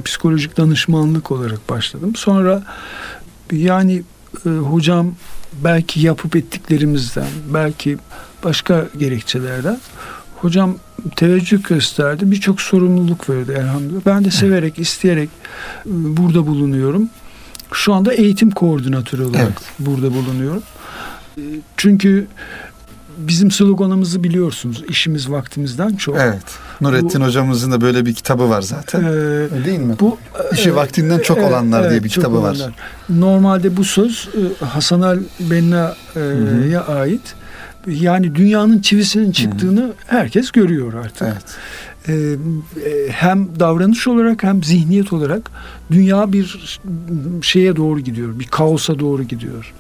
[0.06, 2.16] psikolojik danışmanlık olarak başladım.
[2.16, 2.64] Sonra
[3.52, 4.04] yani
[4.46, 5.16] e, hocam
[5.64, 7.98] belki yapıp ettiklerimizden, belki
[8.44, 9.80] başka gerekçelerden
[10.36, 10.76] hocam
[11.16, 12.32] teveccüh gösterdi.
[12.32, 14.02] Birçok sorumluluk verdi elhamdülillah.
[14.06, 15.30] Ben de severek, isteyerek
[15.86, 17.10] e, burada bulunuyorum.
[17.74, 19.58] Şu anda eğitim koordinatörü olarak Evet.
[19.80, 20.64] burada bulunuyorum.
[21.78, 22.28] Çünkü
[23.18, 24.84] bizim sloganımızı biliyorsunuz.
[24.90, 26.18] İşimiz vaktimizden çok.
[26.20, 26.44] Evet.
[26.82, 29.04] Nurettin hocamızın da böyle bir kitabı var zaten.
[29.04, 29.96] Ee, Değil mi?
[30.00, 30.18] bu
[30.54, 32.56] İşi e, vaktinden çok evet, olanlar diye evet, bir çok kitabı var.
[32.56, 32.74] olanlar.
[33.10, 34.30] Normalde bu söz
[34.62, 37.36] e, Hasan al Benna'ya ait.
[37.88, 41.22] Yani dünyanın çivisinin çıktığını herkes görüyor artık.
[41.22, 41.58] Evet.
[42.08, 45.52] Ee, e, hem davranış olarak hem zihniyet olarak
[45.92, 46.80] dünya bir
[47.42, 48.40] şeye doğru gidiyor.
[48.40, 49.74] Bir kaosa doğru gidiyor.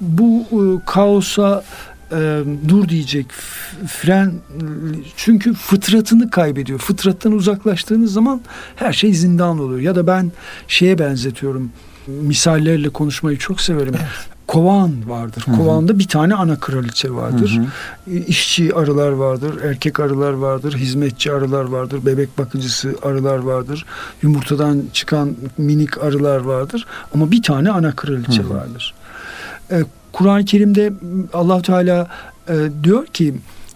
[0.00, 1.64] Bu e, kaosa
[2.12, 3.26] e, dur diyecek
[3.86, 4.32] fren
[5.16, 6.78] çünkü fıtratını kaybediyor.
[6.78, 8.40] Fıtrattan uzaklaştığınız zaman
[8.76, 9.80] her şey zindan oluyor.
[9.80, 10.32] Ya da ben
[10.68, 11.70] şeye benzetiyorum.
[12.06, 13.94] Misallerle konuşmayı çok severim.
[14.46, 15.42] Kovan vardır.
[15.46, 15.56] Hı hı.
[15.56, 17.60] Kovanda bir tane ana kraliçe vardır.
[18.06, 18.16] Hı hı.
[18.16, 23.86] İşçi arılar vardır, erkek arılar vardır, hizmetçi arılar vardır, bebek bakıcısı arılar vardır,
[24.22, 28.50] yumurtadan çıkan minik arılar vardır ama bir tane ana kraliçe Hı hı.
[28.50, 28.94] vardır.
[30.12, 30.92] Kur'an-ı Kerim'de
[31.32, 32.08] Allah Teala
[32.48, 32.54] e,
[32.84, 33.34] diyor ki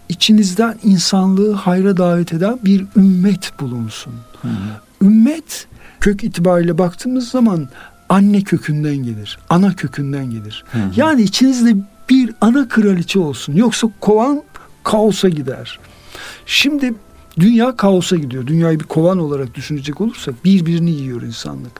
[0.09, 4.13] içinizden insanlığı hayra davet eden bir ümmet bulunsun.
[4.43, 5.07] Hı hı.
[5.07, 5.67] Ümmet
[6.01, 7.69] kök itibariyle baktığımız zaman
[8.09, 10.65] anne kökünden gelir, ana kökünden gelir.
[10.73, 10.91] Hı hı.
[10.97, 11.77] Yani içinizde
[12.11, 13.53] bir ana kraliçe olsun.
[13.53, 14.43] Yoksa kovan
[14.85, 15.79] kaosa gider.
[16.47, 16.95] Şimdi
[17.41, 18.47] dünya kaosa gidiyor.
[18.47, 21.73] Dünyayı bir kovan olarak düşünecek olursak birbirini yiyor insanlık.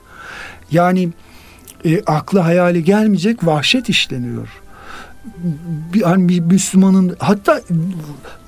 [0.71, 1.09] Yani
[1.85, 4.47] e, akla hayale gelmeyecek vahşet işleniyor.
[5.93, 7.61] Bir, hani bir Müslümanın hatta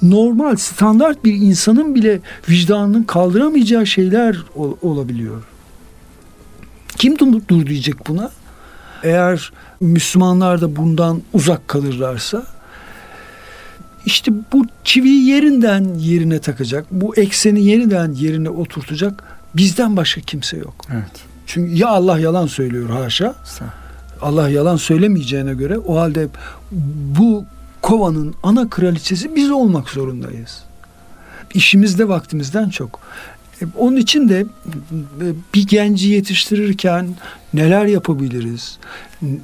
[0.02, 2.20] normal standart bir insanın bile
[2.50, 5.44] vicdanının kaldıramayacağı şeyler ol- olabiliyor.
[6.98, 8.32] Kim dur diyecek buna?
[9.04, 12.44] Eğer Müslümanlar da bundan uzak kalırlarsa
[14.06, 19.24] işte bu çiviyi yerinden yerine takacak, bu ekseni yeniden yerine oturtacak
[19.56, 20.76] bizden başka kimse yok.
[20.94, 21.35] Evet.
[21.46, 23.36] Çünkü ya Allah yalan söylüyor haşa,
[24.22, 26.28] Allah yalan söylemeyeceğine göre o halde
[27.20, 27.46] bu
[27.82, 30.64] kovanın ana kraliçesi biz olmak zorundayız.
[31.54, 33.00] işimizde vaktimizden çok.
[33.62, 37.08] E, Onun için de e, bir genci yetiştirirken
[37.53, 38.78] neler yapabiliriz?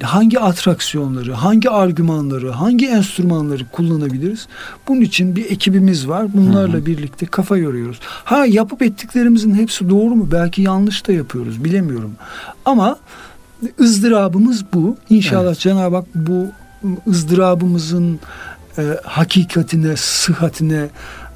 [0.02, 4.46] Hangi atraksiyonları, hangi argümanları, hangi enstrümanları kullanabiliriz?
[4.88, 6.26] Bunun için bir ekibimiz var.
[6.34, 8.00] Bunlarla birlikte kafa yoruyoruz.
[8.02, 10.28] Ha yapıp ettiklerimizin hepsi doğru mu?
[10.32, 11.64] Belki yanlış da yapıyoruz.
[11.64, 12.12] Bilemiyorum.
[12.64, 12.96] Ama
[13.80, 14.96] ızdırabımız bu.
[15.10, 15.58] İnşallah Evet.
[15.58, 16.46] Cenab-ı Hak bu
[17.06, 18.20] ızdırabımızın
[18.78, 20.88] e, hakikatine, sıhhatine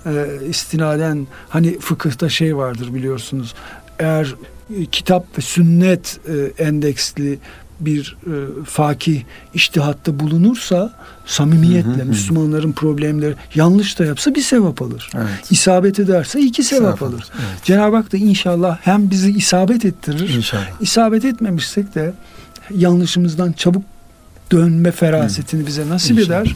[0.06, 3.54] e, istinaden hani fıkıhta şey vardır biliyorsunuz.
[3.98, 4.34] Eğer
[4.80, 7.38] e, kitap ve sünnet e, endeksli
[7.80, 9.22] bir e, fakih
[9.54, 10.92] iştihatta bulunursa
[11.26, 12.04] samimiyetle Hı hı hı.
[12.04, 15.10] Müslümanların problemleri yanlış da yapsa bir sevap alır.
[15.14, 15.50] Evet.
[15.50, 17.24] İsabet ederse iki sevap, alır.
[17.34, 17.64] Evet.
[17.64, 20.80] Cenab-ı Hak da inşallah hem bizi isabet ettirir İnşallah.
[20.80, 22.12] İsabet etmemişsek de
[22.74, 23.82] yanlışımızdan çabuk
[24.52, 26.40] dönme ferasetini bize nasip İnşallah.
[26.40, 26.54] eder.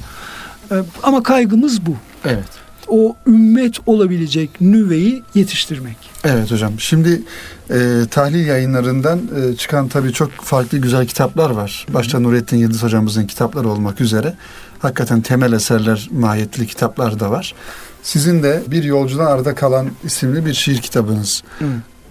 [0.72, 1.96] Ee, Ama kaygımız bu.
[2.24, 2.59] Evet.
[2.90, 5.96] O ümmet olabilecek nüveyi yetiştirmek.
[6.24, 6.72] Evet hocam.
[6.80, 7.22] Şimdi
[7.70, 7.78] e,
[8.10, 9.20] tahlil yayınlarından
[9.52, 11.86] e, çıkan tabii çok farklı güzel kitaplar var.
[11.94, 14.34] Başta Nurettin Yıldız hocamızın kitapları olmak üzere.
[14.78, 17.54] Hakikaten temel eserler mahiyetli kitaplar da var.
[18.02, 21.42] Sizin de Bir Yolcudan Arda Kalan isimli bir şiir kitabınız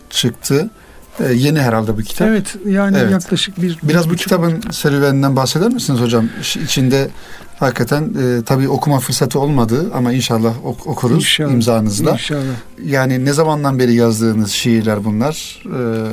[0.09, 0.69] çıktı.
[1.19, 2.27] E, yeni herhalde bu kitap.
[2.27, 3.11] Evet yani Evet.
[3.11, 6.29] yaklaşık bir Biraz bu bir- kitabın serüveninden bahseder misiniz hocam?
[6.41, 7.09] İç- İçinde
[7.59, 11.51] hakikaten e, tabii okuma fırsatı olmadı ama inşallah ok- okuruz İnşallah.
[11.51, 12.11] imzanızla.
[12.11, 12.41] İnşallah.
[12.85, 15.63] Yani ne zamandan beri yazdığınız şiirler bunlar?
[15.65, 16.05] Ee,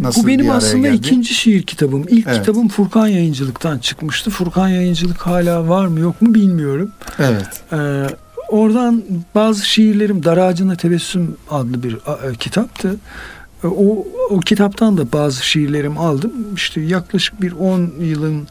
[0.00, 0.96] nasıl Bu benim aslında geldi?
[0.96, 2.04] ikinci şiir kitabım.
[2.08, 2.38] İlk Evet.
[2.38, 4.30] kitabım Furkan Yayıncılık'tan çıkmıştı.
[4.30, 6.90] Furkan Yayıncılık hala var mı yok mu bilmiyorum.
[7.18, 7.46] Evet.
[7.72, 8.06] Ee,
[8.48, 9.02] oradan
[9.34, 12.96] bazı şiirlerim Dar Ağacına Tebessüm adlı bir e, kitaptı.
[13.64, 16.32] E, O, o kitaptan da bazı şiirlerimi aldım.
[16.54, 18.48] İşte yaklaşık bir 10 yılın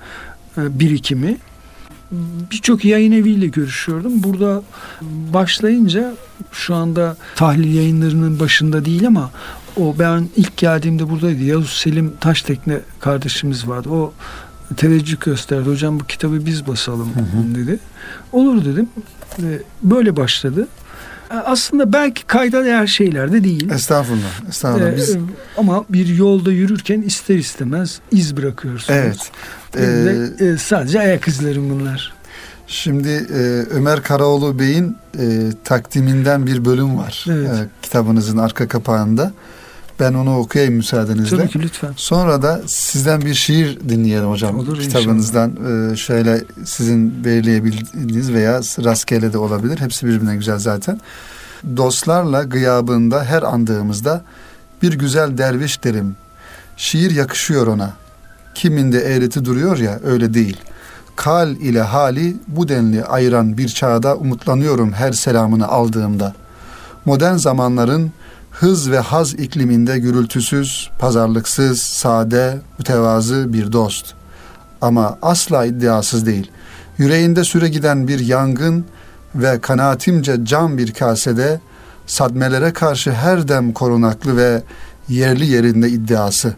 [0.58, 1.38] e, birikimi.
[2.52, 4.24] Birçok yayın eviyle görüşüyordum.
[4.24, 4.62] Burada
[5.34, 6.14] başlayınca
[6.52, 9.32] şu anda tahlil yayınlarının başında değil ama
[9.78, 11.44] o ben ilk geldiğimde buradaydı.
[11.44, 13.90] Yavuz Selim Taştekne kardeşimiz vardı.
[13.90, 14.14] O
[14.78, 15.70] teveccüh gösterdi.
[15.70, 17.80] Hocam bu kitabı biz basalım Hı dedi.
[18.32, 18.90] Olur dedim.
[19.84, 20.68] Böyle başladı.
[21.32, 23.70] E, Aslında belki kayda değer şeyler de değil.
[23.70, 24.50] Estağfurullah.
[24.50, 24.92] Estağfurullah.
[24.92, 25.18] Ee, Biz,
[25.58, 29.00] ama bir yolda yürürken ister istemez iz bırakıyorsunuz.
[29.04, 29.32] evet.
[29.78, 32.14] Benim Ee, de, e, sadece ayak izlerim bunlar.
[32.68, 33.40] şimdi e,
[33.76, 35.24] Ömer Karaoğlu Bey'in e,
[35.64, 37.26] takdiminden bir bölüm var.
[37.30, 37.50] Evet.
[37.50, 39.32] E, kitabınızın arka kapağında.
[40.00, 41.38] Ben onu okuyayım müsaadenizle.
[41.38, 41.94] Tabii ki lütfen.
[41.96, 44.60] Sonra da sizden bir şiir dinleyelim hocam.
[44.60, 45.52] Olur Kitabınızdan
[45.92, 49.78] e, şöyle sizin belirleyebildiğiniz veya rastgele de olabilir.
[49.80, 51.00] Hepsi birbirine güzel zaten.
[51.78, 54.22] Dostlarla gıyabında her andığımızda
[54.82, 56.16] bir güzel derviş derim.
[56.78, 57.94] Şiir yakışıyor ona.
[58.56, 60.58] Kiminde eğreti duruyor ya öyle değil.
[61.16, 66.34] Kal ile hali bu denli ayıran bir çağda umutlanıyorum her selamını aldığımda.
[67.06, 68.12] Modern zamanların
[68.52, 74.14] hız ve haz ikliminde gürültüsüz, pazarlıksız, sade, mütevazı bir dost.
[74.82, 76.52] Ama asla iddiasız değil.
[76.98, 78.86] Yüreğinde süre giden bir yangın
[79.36, 81.60] ve kanaatimce cam bir kasede
[82.08, 84.64] sadmelere karşı her dem korunaklı ve
[85.10, 86.56] yerli yerinde iddiası.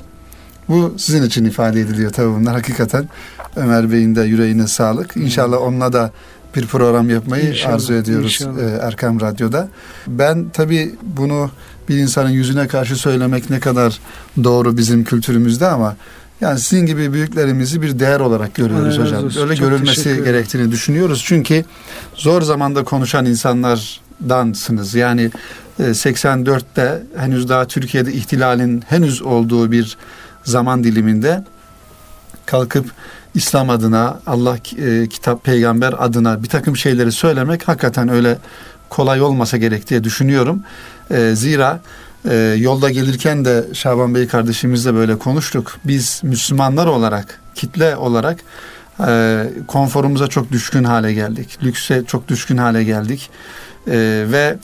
[0.70, 3.10] Bu sizin için ifade ediliyor tabii bunlar hakikaten.
[3.56, 5.18] Ömer Bey'in de yüreğine sağlık.
[5.18, 6.12] İnşallah onunla da
[6.56, 8.60] bir program yapmayı İnşallah, arzu ediyoruz inşallah.
[8.60, 9.70] e, Erkam Radyo'da.
[10.08, 11.52] Ben tabii bunu
[11.90, 14.00] bir insanın yüzüne karşı söylemek ne kadar
[14.44, 15.96] doğru bizim kültürümüzde ama
[16.42, 19.26] yani sizin gibi büyüklerimizi bir değer olarak görüyoruz razı hocam.
[19.26, 19.42] olsun.
[19.42, 21.24] Öyle Çok görülmesi gerektiğini düşünüyoruz.
[21.26, 21.66] Çünkü
[22.16, 24.96] zor zamanda konuşan insanlardansınız.
[24.96, 25.32] Yani
[25.80, 29.98] e, 84'te henüz daha Türkiye'de ihtilalin henüz olduğu bir
[30.46, 31.44] zaman diliminde
[32.46, 32.92] kalkıp
[33.36, 38.38] İslam adına, Allah e, kitap, peygamber adına bir takım şeyleri söylemek hakikaten öyle
[38.90, 40.64] kolay olmasa gerek diye düşünüyorum.
[41.12, 41.80] E, zira
[42.30, 45.78] e, yolda gelirken de Şaban Bey kardeşimizle böyle konuştuk.
[45.86, 48.40] Biz Müslümanlar olarak, kitle olarak
[49.08, 51.58] e, konforumuza çok düşkün hale geldik.
[51.64, 53.30] Lükse çok düşkün hale geldik.
[53.88, 54.58] E, ve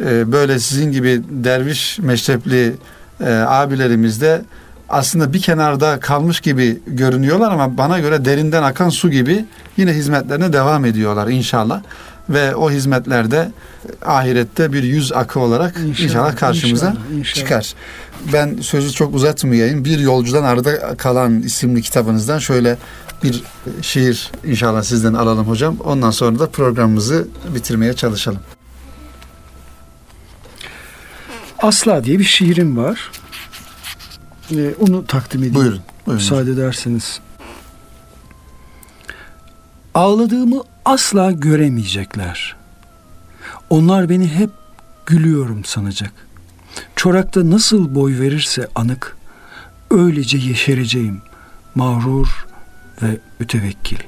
[0.00, 2.74] e, böyle sizin gibi derviş meşrepli
[3.20, 4.42] e, abilerimiz de
[4.88, 9.44] aslında bir kenarda kalmış gibi görünüyorlar ama bana göre derinden akan su gibi
[9.76, 11.82] yine hizmetlerine devam ediyorlar inşallah.
[12.28, 13.52] Ve o hizmetlerde
[14.06, 17.34] ahirette bir yüz akı olarak inşallah, karşımıza inşallah, inşallah.
[17.34, 17.74] çıkar.
[18.32, 19.84] Ben sözü çok uzatmayayım.
[19.84, 22.76] Bir yolcudan arada kalan isimli kitabınızdan şöyle
[23.22, 23.42] bir
[23.82, 25.76] şiir inşallah sizden alalım hocam.
[25.84, 28.40] Ondan sonra da programımızı bitirmeye çalışalım.
[31.58, 33.10] Asla diye bir şiirim var.
[34.56, 35.54] Ee, onu takdim edeyim.
[35.54, 35.80] Buyurun.
[36.06, 36.22] buyurun.
[36.22, 37.20] Müsaade ederseniz.
[39.94, 42.56] Ağladığımı asla göremeyecekler.
[43.70, 44.50] Onlar beni hep
[45.06, 46.12] gülüyorum sanacak.
[46.96, 49.16] Çorakta nasıl boy verirse anık,
[49.90, 51.22] öylece yeşereceğim,
[51.74, 52.46] mağrur
[53.02, 53.98] ve mütevekkil.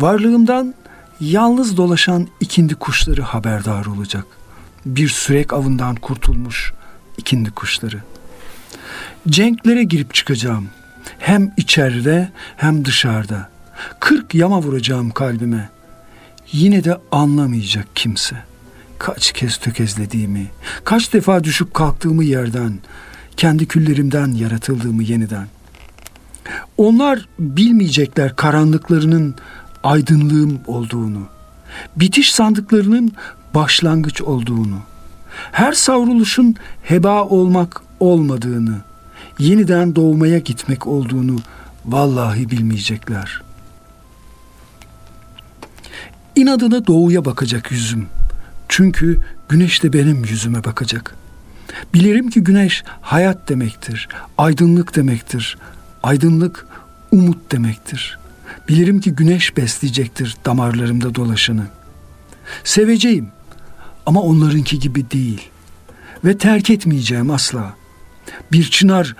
[0.00, 0.74] Varlığımdan
[1.20, 4.24] yalnız dolaşan ikindi kuşları haberdar olacak.
[4.86, 6.72] Bir sürek avından kurtulmuş
[7.18, 8.02] ikindi kuşları.
[9.28, 10.68] Cenklere girip çıkacağım.
[11.18, 13.48] Hem içeride hem dışarıda.
[14.00, 15.68] Kırk yama vuracağım kalbime.
[16.52, 18.36] Yine de anlamayacak kimse.
[18.98, 20.46] Kaç kez tökezlediğimi,
[20.84, 22.78] kaç defa düşüp kalktığımı yerden,
[23.36, 25.46] kendi küllerimden yaratıldığımı yeniden.
[26.76, 29.34] Onlar bilmeyecekler karanlıklarının
[29.82, 31.22] aydınlığım olduğunu,
[31.96, 33.12] bitiş sandıklarının
[33.54, 34.78] başlangıç olduğunu,
[35.52, 38.80] her savruluşun heba olmak olmadığını,
[39.38, 41.36] yeniden doğmaya gitmek olduğunu
[41.84, 43.42] vallahi bilmeyecekler.
[46.36, 48.06] İnadına doğuya bakacak yüzüm.
[48.68, 51.14] Çünkü güneş de benim yüzüme bakacak.
[51.94, 55.58] Bilirim ki güneş hayat demektir, aydınlık demektir.
[56.02, 56.66] Aydınlık
[57.12, 58.18] umut demektir.
[58.68, 61.66] Bilirim ki güneş besleyecektir damarlarımda dolaşanı.
[62.64, 63.28] Seveceğim
[64.06, 65.48] ama onlarınki gibi değil.
[66.24, 67.74] Ve terk etmeyeceğim asla.
[68.52, 69.16] Bir çınar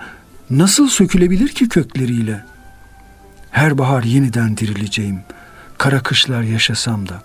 [0.49, 2.45] nasıl sökülebilir ki kökleriyle?
[3.51, 5.19] Her bahar yeniden dirileceğim.
[5.77, 7.23] Kara kışlar yaşasam da.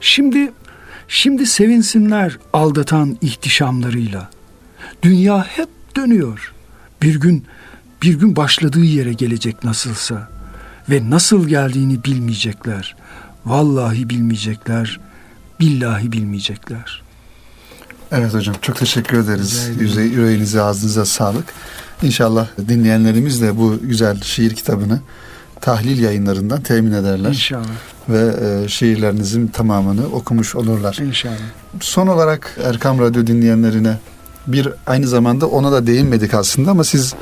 [0.00, 0.52] Şimdi
[1.08, 4.30] şimdi sevinsinler aldatan ihtişamlarıyla.
[5.02, 6.52] Dünya hep dönüyor.
[7.02, 7.46] Bir gün
[8.02, 10.28] bir gün başladığı yere gelecek nasılsa
[10.90, 12.96] ve nasıl geldiğini bilmeyecekler.
[13.46, 15.00] Vallahi bilmeyecekler.
[15.60, 17.01] Billahi bilmeyecekler.
[18.12, 19.70] Evet hocam çok teşekkür ederiz.
[19.80, 21.44] Yüze, yüreğinize ağzınıza sağlık.
[22.02, 25.00] İnşallah dinleyenlerimiz de bu güzel şiir kitabını
[25.60, 27.28] tahlil yayınlarından temin ederler.
[27.28, 27.64] İnşallah.
[28.08, 28.34] Ve
[28.64, 30.98] e, şiirlerinizin tamamını okumuş olurlar.
[31.02, 31.34] İnşallah.
[31.80, 33.98] Son olarak Erkam Radyo dinleyenlerine
[34.46, 37.14] bir aynı zamanda ona da değinmedik aslında ama siz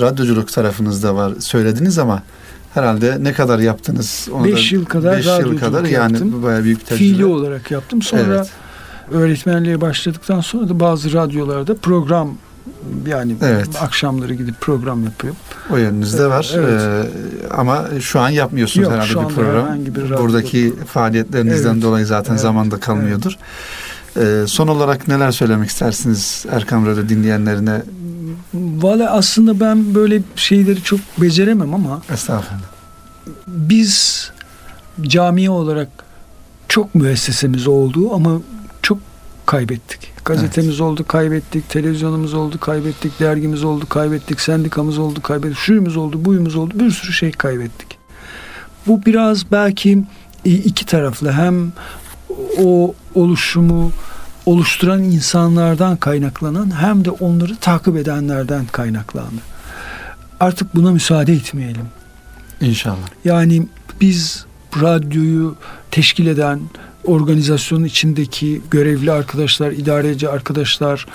[0.00, 2.22] radyoculuk tarafınızda var söylediniz ama
[2.74, 4.28] herhalde ne kadar yaptınız?
[4.32, 6.30] Onu Beş yıl kadar beş yıl kadar yaptım.
[6.30, 6.98] yani bayağı büyük tecrübe.
[6.98, 8.02] Fiili olarak yaptım.
[8.02, 8.50] Sonra Evet.
[9.10, 12.34] Öğretmenliğe başladıktan sonra da bazı radyolarda program
[13.06, 13.68] yani Evet.
[13.82, 15.38] akşamları gidip program yapıyorum.
[15.70, 16.52] O yönünüzde var.
[16.54, 16.80] Evet.
[16.82, 19.84] Ee, ama şu an yapmıyorsunuz Yok, herhalde şu bir program.
[19.86, 21.82] bir Buradaki faaliyetlerinizden Evet.
[21.82, 22.42] dolayı zaten Evet.
[22.42, 23.36] zamanda kalmıyordur.
[24.20, 27.82] Ee, son olarak neler söylemek istersiniz Erkam Radyo dinleyenlerine?
[28.54, 32.62] Valla aslında ben böyle şeyleri çok beceremem ama Estağfurullah.
[33.46, 34.30] biz
[35.02, 35.88] camiye olarak
[36.68, 38.40] çok müessesemiz oldu ama
[39.46, 40.12] kaybettik.
[40.24, 41.68] Gazetemiz oldu, kaybettik.
[41.68, 43.20] Televizyonumuz oldu, kaybettik.
[43.20, 44.40] Dergimiz oldu, kaybettik.
[44.40, 45.58] Sendikamız oldu, kaybettik.
[45.58, 46.74] Şuyumuz oldu, buyumuz oldu.
[46.80, 47.98] Bir sürü şey kaybettik.
[48.86, 50.04] Bu biraz belki
[50.44, 51.32] iki taraflı.
[51.32, 51.72] Hem
[52.58, 53.92] o oluşumu
[54.46, 59.40] oluşturan insanlardan kaynaklanan hem de onları takip edenlerden kaynaklandı.
[60.40, 61.86] Artık buna müsaade etmeyelim.
[62.60, 63.08] İnşallah.
[63.24, 63.66] Yani
[64.00, 64.46] biz
[64.82, 65.56] radyoyu
[65.90, 66.60] teşkil eden
[67.06, 71.06] organizasyonun içindeki görevli arkadaşlar, idareci arkadaşlar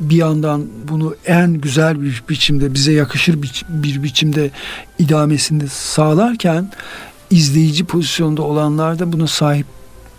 [0.00, 4.50] bir yandan bunu en güzel bir biçimde bize yakışır bir, bir biçimde
[4.98, 6.70] idamesini sağlarken
[7.30, 9.66] izleyici pozisyonda olanlar da buna sahip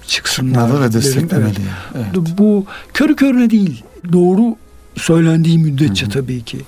[0.07, 0.81] çıksınlar.
[0.81, 1.53] Ve desteklemeli.
[1.95, 2.05] Evet.
[2.15, 2.37] Evet.
[2.37, 3.83] Bu körü körüne değil.
[4.13, 4.55] Doğru
[4.97, 6.13] söylendiği müddetçe Hı hı.
[6.13, 6.61] tabii ki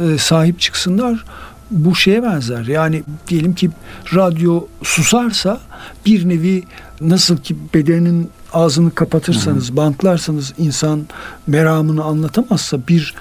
[0.00, 1.24] e, sahip çıksınlar.
[1.70, 2.64] Bu şeye benzer.
[2.64, 3.70] Yani diyelim ki
[4.14, 5.60] radyo susarsa
[6.06, 6.62] bir nevi
[7.00, 11.06] nasıl ki bedenin ağzını kapatırsanız, bantlarsanız insan
[11.46, 13.14] meramını anlatamazsa bir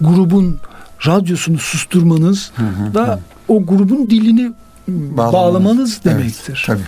[0.00, 0.58] grubun
[1.06, 3.18] radyosunu susturmanız Hı hı, da hı.
[3.48, 4.52] o grubun dilini
[4.88, 5.32] Bağlamanız.
[5.34, 6.64] bağlamanız Evet, demektir.
[6.66, 6.80] tabii.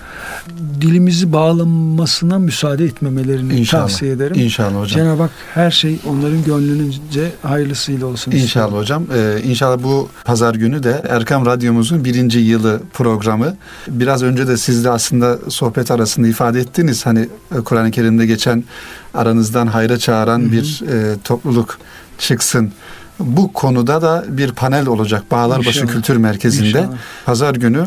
[0.80, 3.82] Dilimizi bağlanmasına müsaade etmemelerini İnşallah.
[3.82, 4.36] tavsiye ederim.
[4.40, 4.86] İnşallah hocam.
[5.02, 8.32] Cenab-ı Hak her şey onların gönlünce hayırlısıyla olsun.
[8.32, 9.04] İnşallah hocam.
[9.16, 13.56] Ee, inşallah bu pazar günü de Erkam Radyomuzun birinci yılı programı.
[13.88, 17.06] Biraz önce de siz de aslında sohbet arasında ifade ettiniz.
[17.06, 17.28] Hani
[17.58, 18.64] e, Kur'an-ı Kerim'de geçen
[19.14, 20.52] aranızdan hayra çağıran Hı hı.
[20.52, 21.78] bir e, topluluk
[22.18, 22.72] çıksın.
[23.20, 25.92] Bu konuda da bir panel olacak Bağlarbaşı İnşallah.
[25.92, 26.66] Kültür Merkezi'nde.
[26.68, 26.96] İnşallah.
[27.26, 27.86] Pazar günü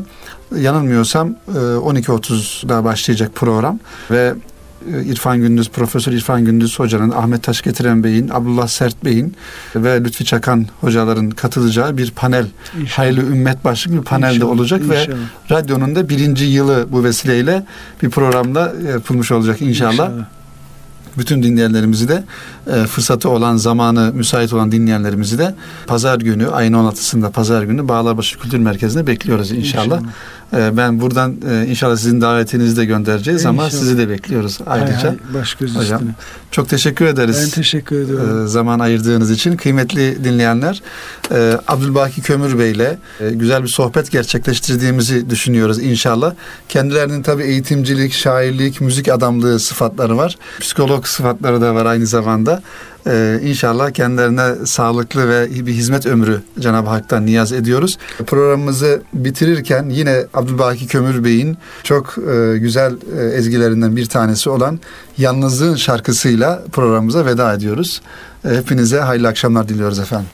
[0.59, 3.79] yanılmıyorsam e, 12.30'da başlayacak program
[4.11, 4.33] ve
[4.93, 9.35] e, İrfan Gündüz, Profesör İrfan Gündüz hocanın, Ahmet Taş Getiren Bey'in, Abdullah Sert Bey'in
[9.75, 12.45] ve Lütfi Çakan hocaların katılacağı bir panel,
[12.79, 12.97] İnşallah.
[12.97, 15.17] hayırlı ümmet başlıklı bir panelde İnşallah, olacak ve inşallah.
[15.51, 17.65] radyonun da birinci yılı bu vesileyle
[18.03, 20.11] bir programda yapılmış olacak inşallah.
[21.17, 22.23] Bütün dinleyenlerimizi de
[22.67, 25.55] e, fırsatı olan, zamanı müsait olan dinleyenlerimizi de
[25.87, 30.01] pazar günü, ayın 16'sında pazar günü Bağlarbaşı Kültür Merkezi'nde bekliyoruz inşallah.
[30.01, 30.03] E,
[30.53, 33.79] ben buradan e, inşallah sizin davetinizi de göndereceğiz ama İnşallah.
[33.81, 35.09] sizi de bekliyoruz Hay ayrıca.
[35.09, 36.15] hay, baş göz Hocam, üstüne.
[36.51, 37.41] Çok teşekkür ederiz.
[37.43, 38.43] Ben teşekkür ediyorum.
[38.45, 40.81] e, zaman ayırdığınız için kıymetli dinleyenler
[41.31, 46.33] e, Abdülbaki Kömür Bey ile e, güzel bir sohbet gerçekleştirdiğimizi düşünüyoruz inşallah.
[46.69, 50.37] Kendilerinin tabii eğitimcilik, şairlik, müzik adamlığı sıfatları var.
[50.59, 52.61] Psikolog sıfatları da var aynı zamanda.
[53.07, 57.97] E, inşallah kendilerine sağlıklı ve bir hizmet ömrü Cenab-ı Hak'tan niyaz ediyoruz.
[58.27, 64.79] Programımızı bitirirken yine Abdülbaki Kömür Bey'in çok e, güzel e, ezgilerinden bir tanesi olan
[65.17, 68.01] Yalnızlığın şarkısıyla programımıza veda ediyoruz.
[68.45, 70.29] E, Hepinize hayırlı akşamlar diliyoruz efendim.